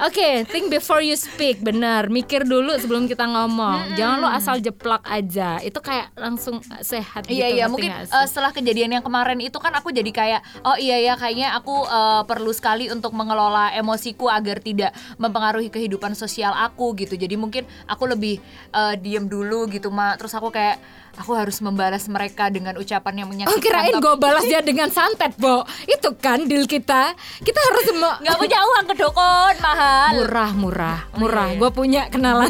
Oke, 0.02 0.42
think 0.50 0.66
before 0.66 0.98
you 0.98 1.14
speak, 1.14 1.62
benar. 1.62 2.10
Mikir 2.10 2.42
dulu 2.42 2.74
sebelum 2.74 3.06
kita 3.06 3.22
ngomong. 3.22 3.94
Jangan 3.94 4.18
lo 4.18 4.26
asal 4.26 4.58
jeplak 4.58 5.06
aja. 5.06 5.62
Itu 5.62 5.78
kayak 5.78 6.10
langsung 6.18 6.58
sehat 6.82 7.30
gitu. 7.30 7.38
Iya 7.38 7.46
iya 7.54 7.64
mungkin 7.70 7.94
eh, 7.94 8.26
setelah 8.26 8.50
kejadian 8.50 8.98
yang 8.98 9.04
kemarin 9.06 9.38
itu 9.38 9.54
kan 9.62 9.70
aku 9.78 9.94
jadi 9.94 10.10
kayak 10.10 10.40
oh 10.66 10.74
iya 10.74 10.98
ya 10.98 11.14
kayaknya 11.14 11.54
aku 11.54 11.86
eh, 11.86 12.22
perlu 12.26 12.50
sekali 12.50 12.90
untuk 12.90 13.14
mengelola 13.14 13.70
emosiku 13.78 14.26
agar 14.26 14.58
tidak 14.58 14.90
mempengaruhi 15.22 15.70
kehidupan 15.70 16.18
sosial 16.18 16.50
aku 16.50 16.98
gitu 16.98 17.14
jadi 17.14 17.38
mungkin 17.38 17.62
aku 17.86 18.10
lebih 18.10 18.42
eh, 18.74 18.94
diem 18.98 19.30
dulu 19.30 19.70
gitu 19.70 19.94
mak 19.94 20.18
terus 20.18 20.34
aku 20.34 20.50
kayak 20.50 20.82
aku 21.14 21.36
harus 21.36 21.60
membalas 21.60 22.08
mereka 22.08 22.48
dengan 22.48 22.74
ucapan 22.74 23.22
yang 23.22 23.28
Oh 23.28 23.32
menyakitkan 23.36 23.60
kirain 23.60 23.92
tapi- 23.92 24.00
gue 24.00 24.14
balas 24.16 24.44
dia 24.48 24.64
dengan 24.64 24.88
santet, 24.88 25.36
Bo. 25.36 25.60
Itu 25.84 26.16
kan 26.16 26.48
deal 26.48 26.64
kita. 26.64 27.12
Kita 27.44 27.60
harus 27.60 27.84
nggak 27.92 28.36
punya 28.40 28.58
uang 28.64 28.84
ke 28.88 28.94
dukun 28.96 29.54
mahal 29.60 29.91
murah, 30.16 30.50
murah, 30.52 30.98
murah. 31.16 31.48
iya. 31.52 31.58
Gue 31.60 31.70
punya 31.70 32.02
kenalan. 32.08 32.48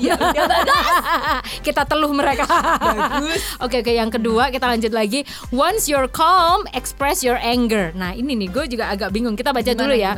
kita 1.66 1.82
teluh 1.86 2.12
mereka. 2.12 2.44
Oke, 3.64 3.80
oke. 3.80 3.92
Yang 3.92 4.18
kedua 4.18 4.50
kita 4.50 4.66
lanjut 4.66 4.92
lagi. 4.92 5.22
Once 5.54 5.86
you're 5.86 6.10
calm, 6.10 6.66
express 6.74 7.22
your 7.22 7.38
anger. 7.38 7.94
Nah 7.94 8.12
ini 8.12 8.34
nih, 8.34 8.48
gue 8.50 8.64
juga 8.66 8.90
agak 8.90 9.14
bingung. 9.14 9.38
Kita 9.38 9.54
baca 9.54 9.62
Gimana, 9.64 9.80
dulu 9.80 9.94
ya. 9.94 10.12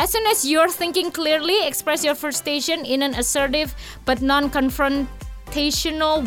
As 0.00 0.10
soon 0.10 0.24
as 0.26 0.42
you're 0.48 0.72
thinking 0.72 1.12
clearly, 1.12 1.60
express 1.68 2.02
your 2.02 2.16
frustration 2.16 2.82
in 2.88 3.04
an 3.04 3.12
assertive 3.14 3.76
but 4.08 4.24
non-confrontational 4.24 5.25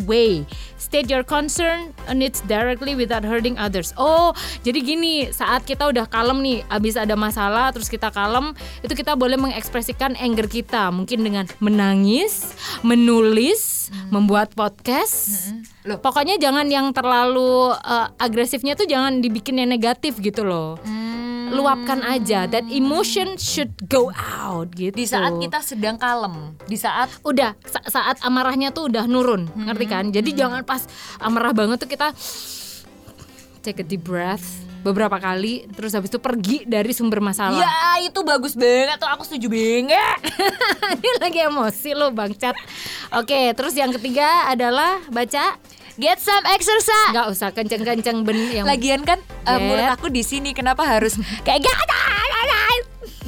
way. 0.06 0.44
State 0.80 1.06
your 1.06 1.22
concern 1.22 1.94
and 2.10 2.18
it's 2.18 2.42
directly 2.50 2.98
without 2.98 3.22
hurting 3.22 3.54
others. 3.60 3.94
Oh, 3.94 4.34
jadi 4.66 4.82
gini, 4.82 5.30
saat 5.30 5.62
kita 5.62 5.86
udah 5.86 6.10
kalem 6.10 6.42
nih, 6.42 6.58
abis 6.66 6.98
ada 6.98 7.14
masalah, 7.14 7.70
terus 7.70 7.86
kita 7.86 8.10
kalem, 8.10 8.56
itu 8.82 8.90
kita 8.98 9.14
boleh 9.14 9.38
mengekspresikan 9.38 10.18
anger 10.18 10.50
kita, 10.50 10.90
mungkin 10.90 11.22
dengan 11.22 11.46
menangis, 11.62 12.58
menulis, 12.82 13.79
membuat 14.08 14.54
podcast. 14.54 15.50
Loh. 15.84 15.98
Pokoknya 15.98 16.36
jangan 16.36 16.66
yang 16.68 16.92
terlalu 16.92 17.74
eh, 17.74 18.08
agresifnya 18.18 18.74
tuh 18.74 18.86
jangan 18.86 19.18
dibikin 19.18 19.58
yang 19.58 19.70
negatif 19.70 20.18
gitu 20.20 20.42
loh. 20.46 20.76
Hmm. 20.80 21.10
luapkan 21.50 21.98
aja 22.06 22.46
that 22.46 22.62
emotion 22.70 23.34
should 23.34 23.74
go 23.90 24.14
out 24.14 24.70
gitu. 24.70 24.94
Di 24.94 25.02
saat 25.02 25.34
kita 25.34 25.58
sedang 25.66 25.98
kalem 25.98 26.54
di 26.70 26.78
saat 26.78 27.10
udah 27.26 27.58
sa- 27.66 27.82
saat 27.90 28.22
amarahnya 28.22 28.70
tuh 28.70 28.86
udah 28.86 29.10
nurun 29.10 29.50
ngerti 29.58 29.86
kan? 29.90 30.14
Jadi 30.14 30.30
jangan 30.30 30.62
pas 30.62 30.86
amarah 31.18 31.50
banget 31.50 31.82
tuh 31.82 31.90
kita 31.90 32.14
take 33.66 33.82
a 33.82 33.86
deep 33.86 34.06
breath 34.06 34.69
beberapa 34.80 35.16
kali 35.20 35.68
terus 35.76 35.92
habis 35.92 36.08
itu 36.08 36.20
pergi 36.20 36.64
dari 36.64 36.92
sumber 36.96 37.20
masalah. 37.20 37.60
Ya 37.60 38.04
itu 38.04 38.20
bagus 38.24 38.56
banget 38.56 38.96
tuh 38.96 39.08
aku 39.08 39.22
setuju 39.24 39.52
banget. 39.52 40.18
Ini 41.00 41.10
lagi 41.20 41.38
emosi 41.44 41.90
lo 41.96 42.10
Bang 42.12 42.32
Cat. 42.36 42.56
Oke, 43.16 43.52
terus 43.54 43.76
yang 43.76 43.92
ketiga 43.92 44.48
adalah 44.48 45.00
baca 45.12 45.56
Get 46.00 46.16
some 46.16 46.40
exercise. 46.48 47.12
nggak 47.12 47.28
usah 47.28 47.48
kenceng-kenceng 47.52 48.24
ben 48.24 48.38
yang 48.50 48.64
Lagian 48.64 49.04
kan 49.04 49.20
uh, 49.44 49.52
Get. 49.52 49.62
mulut 49.62 49.88
aku 49.92 50.08
di 50.08 50.24
sini 50.24 50.50
kenapa 50.50 50.80
harus 50.82 51.14
kayak 51.44 51.60
get 51.60 51.76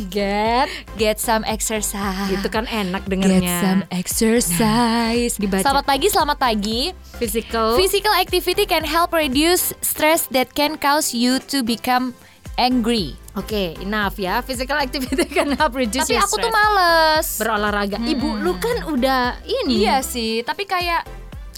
get 0.08 0.66
get 0.96 1.16
some 1.20 1.44
exercise. 1.44 2.32
gitu 2.32 2.48
kan 2.48 2.64
enak 2.64 3.04
Get 3.04 3.12
dengernya. 3.12 3.58
some 3.60 3.82
exercise. 3.92 5.36
dibaca. 5.36 5.62
Selamat 5.62 5.84
pagi, 5.84 6.06
selamat 6.08 6.38
pagi. 6.38 6.80
Physical. 7.16 7.76
Physical 7.76 8.14
activity 8.14 8.64
can 8.64 8.82
help 8.82 9.12
reduce 9.12 9.76
stress 9.80 10.24
that 10.32 10.52
can 10.52 10.80
cause 10.80 11.12
you 11.12 11.36
to 11.44 11.60
become 11.60 12.16
angry. 12.56 13.16
Oke, 13.32 13.76
enough 13.78 14.16
ya. 14.16 14.40
Physical 14.40 14.76
activity 14.76 15.24
can 15.36 15.52
help 15.54 15.72
reduce 15.72 16.04
Tapi 16.04 16.16
your 16.16 16.24
aku 16.24 16.36
tuh 16.36 16.48
stress. 16.48 16.56
males. 16.56 17.28
berolahraga. 17.36 17.96
Ibu 18.00 18.28
lu 18.40 18.52
kan 18.56 18.76
udah 18.88 19.40
ini. 19.44 19.84
Iya 19.84 20.00
sih, 20.00 20.40
tapi 20.40 20.64
kayak 20.64 21.04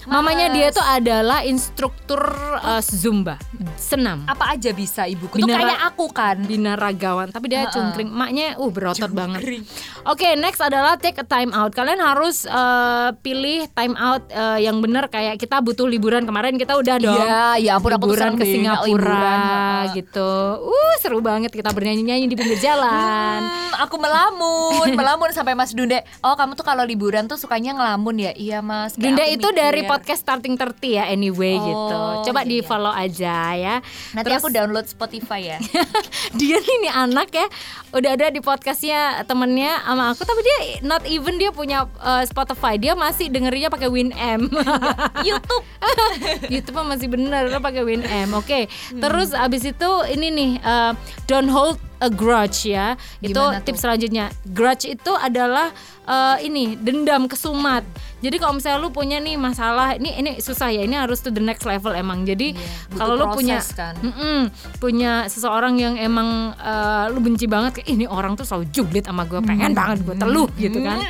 Mamanya 0.07 0.47
dia 0.49 0.69
tuh 0.69 0.81
adalah 0.81 1.41
instruktur 1.41 2.21
uh, 2.55 2.79
zumba, 2.79 3.41
senam. 3.75 4.21
apa 4.25 4.51
aja 4.51 4.69
bisa 4.69 5.03
ibuku 5.03 5.35
tuh 5.35 5.43
Binara- 5.43 5.65
kayak 5.65 5.81
aku 5.87 6.05
kan. 6.09 6.37
binaragawan 6.39 7.27
tapi 7.29 7.47
dia 7.47 7.63
Heeh. 7.63 7.73
cungkring 7.73 8.07
maknya 8.07 8.55
uh 8.55 8.69
berotot 8.69 9.09
banget 9.09 9.39
Cungkring. 9.39 9.63
oke 10.03 10.27
next 10.35 10.59
adalah 10.59 10.95
take 10.95 11.15
a 11.15 11.23
time 11.23 11.49
out 11.51 11.71
kalian 11.71 11.97
harus 11.97 12.45
uh, 12.45 13.11
pilih 13.19 13.65
time 13.71 13.95
out 13.95 14.23
uh, 14.29 14.55
yang 14.55 14.77
bener 14.77 15.07
kayak 15.07 15.35
kita 15.35 15.59
butuh 15.59 15.85
liburan 15.85 16.23
kemarin 16.23 16.55
kita 16.55 16.73
udah 16.73 16.95
dong 16.97 17.17
Iya, 17.17 17.57
ya 17.59 17.71
ampun, 17.75 17.91
liburan 17.91 18.33
ke 18.33 18.41
banget 18.41 18.53
Singapura 18.53 18.85
liburan, 18.87 19.39
heeh. 19.39 19.83
gitu 19.95 20.31
uh 20.63 20.93
seru 20.97 21.19
banget 21.19 21.49
kita 21.49 21.69
bernyanyi-nyanyi 21.69 22.25
di 22.25 22.35
pinggir 22.35 22.59
jalan 22.59 23.41
Hmm, 23.45 23.51
aku 23.77 23.95
melamun, 23.97 24.87
melamun 24.93 25.29
sampai 25.29 25.53
Mas 25.53 25.71
Dunde. 25.71 25.99
Oh, 26.21 26.33
kamu 26.33 26.53
tuh 26.53 26.63
kalau 26.63 26.81
liburan 26.81 27.25
tuh 27.25 27.35
sukanya 27.35 27.73
ngelamun 27.73 28.15
ya? 28.17 28.31
Iya, 28.31 28.59
Mas. 28.59 28.95
Aku 28.95 29.03
itu 29.03 29.43
mikir. 29.43 29.51
dari 29.53 29.81
podcast 29.95 30.21
Starting 30.21 30.59
30 30.59 30.75
ya 30.91 31.03
anyway 31.07 31.55
Oh, 31.55 31.63
gitu. 31.63 31.97
Coba 32.31 32.43
iya, 32.43 32.49
di 32.51 32.57
iya. 32.59 32.67
follow 32.67 32.91
aja 32.91 33.35
ya. 33.55 33.75
Nanti 34.11 34.27
Terus- 34.27 34.43
aku 34.43 34.49
download 34.51 34.85
Spotify 34.85 35.55
ya. 35.55 35.57
dia 36.39 36.57
nih 36.59 36.75
nih 36.83 36.93
anak 36.93 37.29
ya 37.31 37.47
udah 37.95 38.11
ada 38.11 38.27
di 38.27 38.43
podcastnya 38.43 39.23
temennya 39.23 39.79
sama 39.81 40.11
aku 40.11 40.27
tapi 40.27 40.41
dia 40.43 40.57
not 40.83 41.07
even 41.07 41.39
dia 41.39 41.49
punya 41.49 41.87
uh, 41.99 42.23
Spotify 42.27 42.75
dia 42.75 42.91
masih 42.91 43.31
dengerinnya 43.31 43.71
pakai 43.71 43.87
Winamp 43.87 44.51
YouTube. 45.27 45.63
YouTube 46.53 46.75
masih 46.83 47.07
bener 47.07 47.47
pakai 47.57 47.87
Winamp 47.87 48.35
oke 48.35 48.67
terus 48.99 49.31
abis 49.31 49.71
itu 49.71 49.89
ini 50.11 50.27
nih 50.27 50.51
uh, 50.59 50.91
don't 51.25 51.47
hold 51.47 51.79
a 51.99 52.09
grudge 52.11 52.69
ya. 52.69 52.95
Itu 53.19 53.37
Gimana 53.37 53.59
tuh? 53.61 53.71
tips 53.71 53.81
selanjutnya. 53.83 54.25
Grudge 54.49 54.85
itu 54.91 55.11
adalah 55.15 55.71
uh, 56.07 56.37
ini 56.41 56.77
dendam 56.79 57.25
kesumat. 57.29 57.83
Jadi 58.23 58.41
kalau 58.41 58.57
misalnya 58.57 58.79
lu 58.81 58.89
punya 58.89 59.21
nih 59.21 59.37
masalah 59.37 60.01
ini 60.01 60.17
ini 60.17 60.31
susah 60.41 60.73
ya 60.73 60.81
ini 60.81 60.97
harus 60.97 61.21
to 61.21 61.29
the 61.29 61.43
next 61.43 61.61
level 61.61 61.93
emang. 61.93 62.25
Jadi 62.25 62.57
butuh 62.89 62.97
kalau 62.97 63.13
lu 63.21 63.25
punya 63.37 63.61
kan. 63.75 63.93
Mm-mm, 64.01 64.49
punya 64.81 65.29
seseorang 65.29 65.77
yang 65.77 65.93
emang 65.99 66.55
uh, 66.57 67.05
lu 67.13 67.21
benci 67.21 67.45
banget 67.45 67.81
kayak 67.81 67.89
ini 67.91 68.09
orang 68.09 68.33
tuh 68.33 68.47
selalu 68.47 68.65
julid 68.73 69.05
sama 69.05 69.29
gue 69.29 69.37
pengen 69.45 69.77
banget 69.77 70.01
gue 70.01 70.15
teluh 70.17 70.49
gitu 70.57 70.79
kan. 70.81 71.05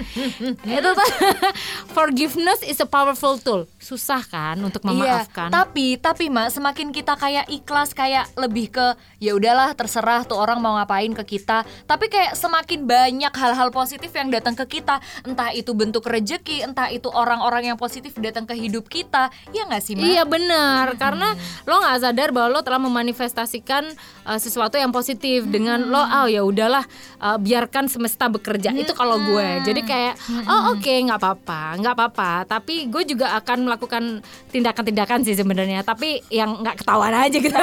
Itu 0.68 0.90
tuh 0.92 1.10
forgiveness 1.96 2.60
is 2.68 2.84
a 2.84 2.88
powerful 2.90 3.40
tool. 3.40 3.64
Susah 3.80 4.20
kan 4.28 4.60
untuk 4.60 4.84
memaafkan? 4.84 5.48
Iya, 5.48 5.56
tapi 5.56 5.86
tapi 5.96 6.28
Mak, 6.28 6.52
semakin 6.52 6.92
kita 6.92 7.16
kayak 7.16 7.48
ikhlas 7.48 7.96
kayak 7.96 8.28
lebih 8.36 8.76
ke 8.76 8.92
ya 9.24 9.32
udahlah 9.38 9.72
terserah 9.72 10.28
tuh 10.28 10.36
orang 10.36 10.60
mau 10.60 10.75
ngapain 10.76 11.12
ke 11.16 11.24
kita. 11.38 11.64
Tapi 11.88 12.06
kayak 12.12 12.36
semakin 12.36 12.86
banyak 12.86 13.34
hal-hal 13.34 13.70
positif 13.72 14.12
yang 14.12 14.30
datang 14.30 14.54
ke 14.54 14.80
kita, 14.80 15.00
entah 15.24 15.52
itu 15.56 15.72
bentuk 15.72 16.04
rejeki, 16.06 16.68
entah 16.68 16.92
itu 16.92 17.08
orang-orang 17.10 17.74
yang 17.74 17.78
positif 17.80 18.16
datang 18.20 18.44
ke 18.44 18.54
hidup 18.56 18.88
kita. 18.92 19.32
Ya 19.56 19.66
nggak 19.66 19.82
sih, 19.84 19.96
Mak? 19.96 20.06
Iya 20.06 20.24
benar. 20.28 20.96
Karena 21.00 21.34
lo 21.66 21.80
nggak 21.82 21.98
sadar 22.02 22.30
bahwa 22.36 22.60
lo 22.60 22.62
telah 22.62 22.82
memanifestasikan 22.84 23.88
uh, 24.28 24.40
sesuatu 24.40 24.76
yang 24.76 24.92
positif 24.92 25.48
dengan 25.48 25.88
lo 25.88 26.02
oh 26.06 26.28
ya 26.30 26.46
udahlah 26.46 26.84
uh, 27.20 27.38
biarkan 27.40 27.88
semesta 27.88 28.28
bekerja. 28.30 28.76
Itu 28.76 28.94
kalau 28.94 29.18
gue. 29.20 29.64
Jadi 29.66 29.82
kayak 29.82 30.14
oh 30.46 30.76
oke 30.76 30.94
nggak 30.94 31.20
apa-apa 31.20 31.80
nggak 31.80 31.94
apa-apa. 31.96 32.32
Tapi 32.46 32.88
gue 32.90 33.04
juga 33.08 33.38
akan 33.38 33.70
melakukan 33.70 34.04
tindakan-tindakan 34.52 35.26
sih 35.26 35.36
sebenarnya. 35.38 35.82
Tapi 35.82 36.22
yang 36.30 36.62
nggak 36.62 36.84
ketahuan 36.84 37.14
aja 37.14 37.38
gitu 37.38 37.56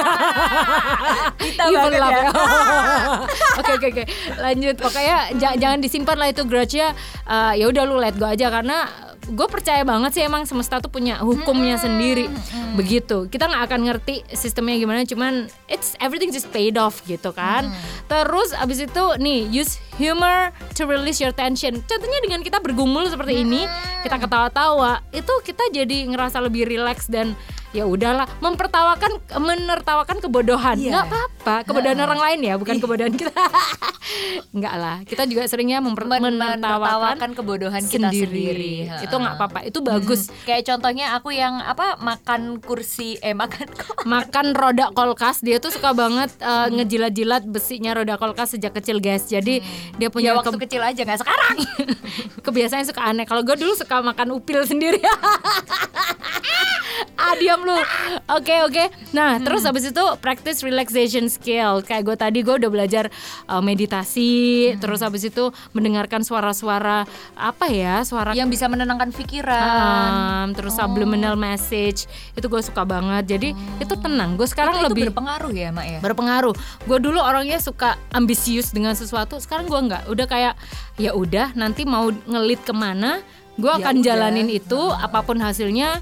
Kita 1.43 1.63
Evil 1.71 1.75
banget 1.75 2.01
love 2.01 2.13
ya. 2.13 2.31
Oke 3.61 3.71
oke 3.75 3.87
oke. 3.89 4.05
Lanjut. 4.39 4.77
Pokoknya 4.77 5.17
ja- 5.37 5.57
jangan 5.57 5.79
disimpan 5.79 6.17
lah 6.17 6.29
itu 6.29 6.43
grudge-nya 6.45 6.95
Uh, 7.23 7.55
ya 7.55 7.71
udah 7.71 7.87
lu 7.87 7.97
let 7.97 8.19
go 8.19 8.27
aja 8.27 8.51
karena 8.51 8.83
gue 9.23 9.47
percaya 9.47 9.87
banget 9.87 10.11
sih 10.13 10.23
emang 10.23 10.43
semesta 10.43 10.83
tuh 10.83 10.91
punya 10.91 11.23
hukumnya 11.23 11.79
sendiri. 11.79 12.27
begitu. 12.73 13.29
Kita 13.29 13.47
nggak 13.47 13.63
akan 13.69 13.81
ngerti 13.85 14.27
sistemnya 14.33 14.75
gimana 14.75 15.05
cuman 15.05 15.45
it's 15.67 15.95
everything 15.97 16.29
just 16.29 16.51
paid 16.51 16.75
off 16.75 16.99
gitu 17.05 17.31
kan. 17.31 17.71
Terus 18.07 18.51
abis 18.53 18.83
itu 18.83 19.05
nih 19.17 19.47
use 19.47 19.79
humor 19.97 20.51
to 20.73 20.83
release 20.83 21.21
your 21.21 21.31
tension. 21.31 21.79
Contohnya 21.81 22.19
dengan 22.21 22.41
kita 22.41 22.59
bergumul 22.59 23.07
seperti 23.07 23.41
ini 23.41 23.65
kita 24.03 24.19
ketawa-tawa 24.19 25.05
itu 25.11 25.33
kita 25.43 25.63
jadi 25.71 26.11
ngerasa 26.11 26.43
lebih 26.43 26.67
relax 26.67 27.07
dan 27.07 27.39
ya 27.73 27.85
udahlah 27.85 28.29
mempertawakan 28.39 29.17
menertawakan 29.33 30.17
kebodohan. 30.21 30.77
Iya. 30.77 30.93
nggak 30.93 31.07
apa-apa 31.09 31.55
kebodohan 31.65 31.99
orang 31.99 32.21
lain 32.21 32.41
ya 32.43 32.55
bukan 32.55 32.77
kebodohan 32.79 33.13
kita. 33.13 33.33
Nggak 34.53 34.75
lah 34.77 34.97
kita 35.03 35.25
juga 35.25 35.49
seringnya 35.49 35.81
memper- 35.81 36.05
Men- 36.05 36.21
menertawakan 36.21 36.61
menertawakan 36.61 37.31
kebodohan 37.33 37.83
kita 37.83 38.13
sendiri. 38.13 38.93
itu 39.01 39.15
nggak 39.15 39.35
apa-apa 39.37 39.65
itu 39.65 39.79
bagus. 39.81 40.29
Kayak 40.45 40.69
contohnya 40.69 41.17
aku 41.17 41.33
yang 41.33 41.57
apa 41.59 41.97
makan 41.97 42.61
kursi 42.61 43.17
eh 43.19 43.33
makan 43.33 43.73
makan 44.13 44.47
roda 44.53 44.93
kolkas 44.93 45.41
dia 45.41 45.57
tuh 45.57 45.73
suka 45.73 45.97
banget 45.97 46.29
uh, 46.39 46.69
ngejilat-jilat 46.69 47.49
besinya 47.49 47.97
roda 47.97 48.21
kolkas 48.21 48.53
sejak 48.53 48.77
kecil 48.77 49.01
guys. 49.01 49.25
Jadi 49.25 49.65
dia 49.97 50.07
ya 50.07 50.13
punya 50.13 50.31
waktu 50.37 50.61
ke- 50.61 50.69
kecil 50.69 50.85
aja 50.85 51.01
nggak 51.01 51.21
sekarang. 51.25 51.57
kebiasaan 52.47 52.85
suka 52.85 53.01
aneh. 53.03 53.25
Kalau 53.25 53.41
gue 53.41 53.57
dulu 53.57 53.73
suka 53.73 54.05
makan 54.05 54.37
upil 54.37 54.61
sendiri 54.63 55.01
ah 57.23 57.35
diam 57.37 57.63
lu 57.63 57.77
oke 58.29 58.55
oke 58.69 58.85
nah 59.13 59.39
terus 59.39 59.65
habis 59.65 59.89
itu 59.89 60.05
practice 60.21 60.61
relaxation 60.63 61.27
skill 61.27 61.81
kayak 61.81 62.03
gue 62.05 62.17
tadi 62.17 62.39
gue 62.43 62.55
udah 62.59 62.71
belajar 62.71 63.09
uh, 63.49 63.63
meditasi 63.63 64.75
terus 64.79 65.01
habis 65.01 65.25
itu 65.25 65.51
mendengarkan 65.73 66.23
suara-suara 66.23 67.05
apa 67.35 67.67
ya 67.69 68.03
suara 68.05 68.33
yang 68.33 68.49
bisa 68.49 68.67
menenangkan 68.69 69.13
pikiran. 69.13 69.69
um, 69.69 70.47
terus 70.53 70.77
subliminal 70.77 71.37
message 71.37 72.07
itu 72.35 72.47
gue 72.49 72.63
suka 72.63 72.83
banget 72.83 73.25
jadi 73.39 73.49
itu 73.79 73.95
tenang 73.97 74.35
gue 74.37 74.49
sekarang 74.49 74.75
itu, 74.77 74.81
itu 74.83 74.89
lebih 74.91 75.05
berpengaruh 75.13 75.53
ya, 75.53 75.69
Mak 75.71 75.87
ya. 75.87 75.99
berpengaruh. 76.01 76.55
Gue 76.85 76.99
dulu 76.99 77.19
orangnya 77.21 77.59
suka 77.61 77.97
ambisius 78.13 78.73
dengan 78.73 78.93
sesuatu, 78.97 79.39
sekarang 79.39 79.69
gue 79.69 79.81
nggak. 79.89 80.03
Udah 80.09 80.27
kayak 80.27 80.55
ya 80.97 81.13
udah 81.17 81.53
nanti 81.55 81.85
mau 81.85 82.09
ngelit 82.11 82.61
ke 82.65 82.75
mana, 82.75 83.21
gue 83.57 83.69
Ya 83.71 83.79
akan 83.81 83.95
udah. 84.01 84.05
jalanin 84.05 84.49
itu 84.49 84.81
apa 84.93 85.23
pun 85.25 85.39
hasilnya, 85.41 86.01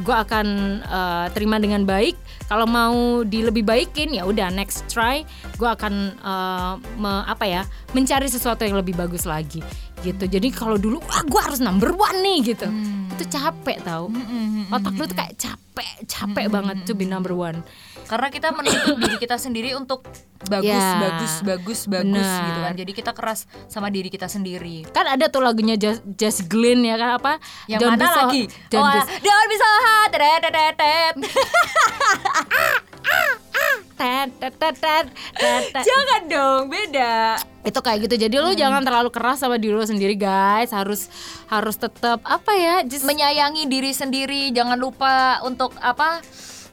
gue 0.00 0.16
akan 0.16 0.46
eh, 0.80 1.26
terima 1.36 1.60
dengan 1.60 1.84
baik. 1.84 2.16
Kalau 2.46 2.64
mau 2.64 3.20
di 3.22 3.42
lebih 3.42 3.66
baikin 3.66 4.14
ya 4.14 4.22
udah 4.22 4.48
next 4.48 4.86
try, 4.88 5.26
gue 5.56 5.68
akan 5.68 5.94
eh, 6.16 6.72
me- 6.96 7.26
apa 7.26 7.44
ya 7.44 7.62
mencari 7.92 8.26
sesuatu 8.26 8.64
yang 8.64 8.78
lebih 8.78 8.96
bagus 8.96 9.28
lagi 9.28 9.60
gitu. 10.06 10.24
Jadi 10.26 10.48
kalau 10.50 10.76
dulu 10.76 11.02
wah 11.02 11.22
gue 11.22 11.40
harus 11.40 11.58
number 11.58 11.90
one 11.90 12.18
nih 12.20 12.54
gitu, 12.54 12.66
itu 13.12 13.24
capek 13.26 13.82
tau. 13.82 14.06
Otak 14.68 14.94
lu 14.94 15.04
tuh 15.04 15.14
kayak 15.14 15.34
capek, 15.34 15.88
capek 16.04 16.46
banget 16.46 16.76
to 16.82 16.92
be 16.92 17.02
number 17.02 17.30
one. 17.30 17.66
Karena 18.06 18.30
kita 18.30 18.54
menuntut 18.54 18.96
diri 19.02 19.16
kita 19.16 19.34
sendiri 19.34 19.74
untuk 19.74 20.06
bagus, 20.46 20.70
Ya, 20.70 20.94
bagus, 21.02 21.32
bagus, 21.42 21.80
bagus 21.90 22.22
benar. 22.22 22.46
gitu 22.46 22.60
kan. 22.62 22.74
Jadi 22.78 22.92
kita 22.94 23.10
keras 23.10 23.50
sama 23.66 23.90
diri 23.90 24.06
kita 24.06 24.30
sendiri. 24.30 24.86
kan 24.88 25.02
ada 25.04 25.26
tuh 25.26 25.42
lagunya 25.42 25.74
Just, 25.74 26.06
Just 26.14 26.46
Glenn 26.46 26.86
ya 26.86 26.94
kan 26.94 27.18
apa 27.18 27.42
Yang 27.66 27.80
Don't 27.82 27.92
mana 27.92 27.98
be 27.98 28.06
so- 28.06 28.18
lagi? 28.22 28.42
Don't 28.70 28.78
oh, 28.80 28.92
be 28.94 29.00
don't 29.18 29.48
be 29.50 29.56
so 29.58 29.70
hot. 29.82 30.10
Tet, 33.96 34.28
tet. 34.36 34.52
tet, 34.52 34.76
tet, 34.76 35.06
tet. 35.72 35.82
Jangan 35.82 36.22
dong, 36.26 36.62
beda. 36.68 37.40
itu 37.62 37.80
kayak 37.80 37.98
gitu 38.00 38.14
jadi 38.20 38.36
lu 38.36 38.54
jangan 38.54 38.78
terlalu 38.80 39.10
keras 39.10 39.40
sama 39.40 39.56
diri 39.56 39.74
lu 39.74 39.82
sendiri 39.82 40.14
guys 40.14 40.70
harus 40.70 41.10
harus 41.46 41.74
tetap 41.74 42.22
apa 42.22 42.52
ya 42.52 42.76
just 42.84 43.02
Menyayangi 43.02 43.66
diri 43.66 43.90
sendiri, 43.90 44.52
jangan 44.52 44.76
lupa 44.76 45.42
untuk 45.42 45.74
apa? 45.76 46.22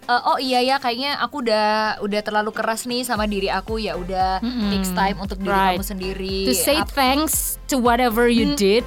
eh, 0.03 0.21
oh 0.23 0.37
iya 0.37 0.61
ya, 0.61 0.77
kayaknya 0.77 1.17
aku 1.17 1.41
udah 1.41 1.67
udah 1.97 2.21
terlalu 2.21 2.51
keras 2.51 2.83
nih 2.83 3.01
sama 3.01 3.23
diri 3.23 3.47
aku 3.47 3.79
ya 3.79 3.95
udah 3.95 4.37
takes 4.69 4.91
time 4.91 5.17
untuk 5.17 5.39
diri 5.39 5.49
Right. 5.49 5.79
kamu 5.79 5.87
sendiri. 5.87 6.37
to 6.43 6.53
say 6.53 6.77
Ap- 6.77 6.91
thanks 6.91 7.55
to 7.65 7.79
whatever 7.79 8.27
you 8.27 8.53
did 8.53 8.83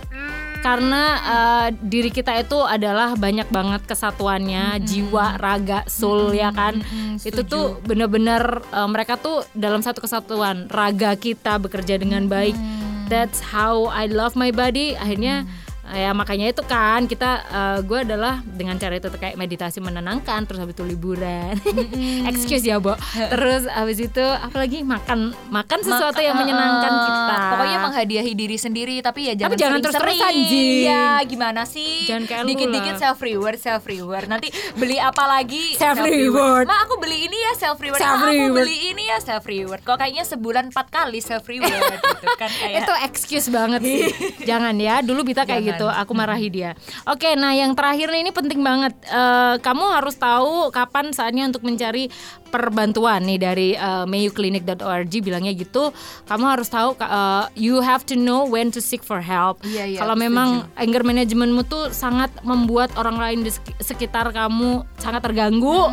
karena 0.66 1.05
uh, 1.22 1.68
diri 1.70 2.11
kita 2.11 2.35
itu 2.42 2.59
adalah 2.59 3.14
banyak 3.14 3.46
banget 3.55 3.87
kesatuannya 3.87 4.83
jiwa 4.83 5.38
raga 5.38 5.87
soul 5.87 6.35
ya 6.35 6.50
kan? 6.50 6.83
Itu 7.22 7.46
tuh 7.46 7.79
bener-bener 7.87 8.66
uh, 8.74 8.90
mereka 8.90 9.14
tuh 9.14 9.46
dalam 9.55 9.79
satu 9.79 10.02
kesatuan 10.02 10.66
raga 10.66 11.14
kita 11.14 11.62
bekerja 11.62 12.02
dengan 12.02 12.26
baik. 12.26 12.59
That's 13.07 13.38
how 13.38 13.87
I 13.94 14.11
love 14.11 14.35
my 14.35 14.50
body. 14.50 14.98
Akhirnya 14.98 15.46
ya 15.88 16.11
makanya 16.11 16.46
itu 16.49 16.62
kan 16.62 17.05
kita 17.05 17.31
uh, 17.46 17.79
gue 17.79 18.03
adalah 18.03 18.42
dengan 18.44 18.75
cara 18.75 18.94
itu 18.94 19.07
kayak 19.09 19.35
meditasi 19.35 19.79
menenangkan 19.79 20.42
terus 20.42 20.59
habis 20.59 20.75
itu 20.75 20.83
liburan 20.83 21.55
excuse 22.31 22.62
ya 22.62 22.77
Bo 22.77 22.99
terus 23.33 23.66
habis 23.66 23.99
itu 23.99 24.22
apalagi 24.22 24.83
makan 24.83 25.31
makan 25.46 25.79
sesuatu 25.81 26.18
yang 26.18 26.35
Mak- 26.35 26.42
menyenangkan 26.42 26.92
eh, 26.92 27.03
kita 27.03 27.37
Pokoknya 27.46 27.79
menghadiahi 27.81 28.33
diri 28.35 28.57
sendiri 28.57 28.96
tapi 28.99 29.29
ya 29.29 29.35
jangan 29.35 29.49
Tapi 29.49 29.62
jangan 29.62 29.79
terus-terusan, 29.79 30.33
Jing. 30.46 30.85
Ya, 30.85 31.09
gimana 31.22 31.62
sih? 31.64 32.05
Jangan 32.07 32.25
kayak 32.25 32.42
Dikit-dikit 32.44 32.94
lah. 32.94 33.01
self 33.01 33.18
reward, 33.20 33.57
self 33.57 33.83
reward. 33.85 34.27
Nanti 34.27 34.49
beli 34.75 34.96
apa 34.96 35.25
lagi? 35.25 35.72
Self-reward. 35.81 36.66
Ma, 36.66 36.83
aku 36.83 36.99
beli 36.99 37.27
ini 37.27 37.38
ya 37.38 37.53
self 37.57 37.79
reward. 37.79 37.96
Ma, 37.96 38.07
aku 38.09 38.16
Self-reward. 38.18 38.57
beli 38.57 38.77
ini 38.90 39.05
ya 39.07 39.18
self 39.18 39.44
reward. 39.44 39.81
Kok 39.83 39.96
kayaknya 39.96 40.25
sebulan 40.27 40.64
empat 40.68 40.87
kali 40.88 41.18
self 41.20 41.44
reward 41.46 41.70
gitu 41.96 42.27
kan 42.37 42.51
kayak 42.53 42.83
itu 42.83 42.94
excuse 43.07 43.49
banget 43.49 43.81
sih 43.81 44.03
jangan 44.42 44.75
ya 44.77 45.01
dulu 45.01 45.22
Bita 45.22 45.42
kayak 45.42 45.62
Jangan. 45.62 45.70
Gitu 45.76 45.86
aku 45.86 46.12
marahi 46.16 46.48
dia. 46.48 46.70
Oke 47.04 47.36
nah 47.36 47.52
yang 47.52 47.76
terakhir 47.76 48.08
nih 48.08 48.26
ini 48.26 48.32
penting 48.32 48.60
banget. 48.64 48.96
Eh, 49.06 49.54
kamu 49.60 49.84
harus 49.92 50.16
tahu 50.16 50.72
kapan 50.72 51.12
saatnya 51.12 51.46
untuk 51.46 51.62
mencari 51.62 52.08
perbantuan 52.48 53.20
nih 53.26 53.38
dari 53.38 53.68
eh, 53.76 54.04
mayuclinic.org 54.08 55.12
bilangnya 55.20 55.52
gitu. 55.52 55.92
Kamu 56.26 56.44
harus 56.46 56.68
tahu 56.72 56.96
eh, 56.96 57.44
you 57.54 57.84
have 57.84 58.02
to 58.08 58.16
know 58.16 58.48
when 58.48 58.72
to 58.72 58.80
seek 58.80 59.04
for 59.04 59.20
help. 59.20 59.60
Iya, 59.62 59.84
iya, 59.84 59.98
kalau 60.00 60.16
memang 60.16 60.66
anger 60.74 61.02
managementmu 61.04 61.66
tuh 61.68 61.92
sangat 61.92 62.32
membuat 62.42 62.94
orang 62.96 63.20
lain 63.20 63.38
di 63.44 63.52
sek- 63.52 63.76
sekitar 63.78 64.32
kamu 64.32 64.82
sangat 64.96 65.22
terganggu. 65.22 65.88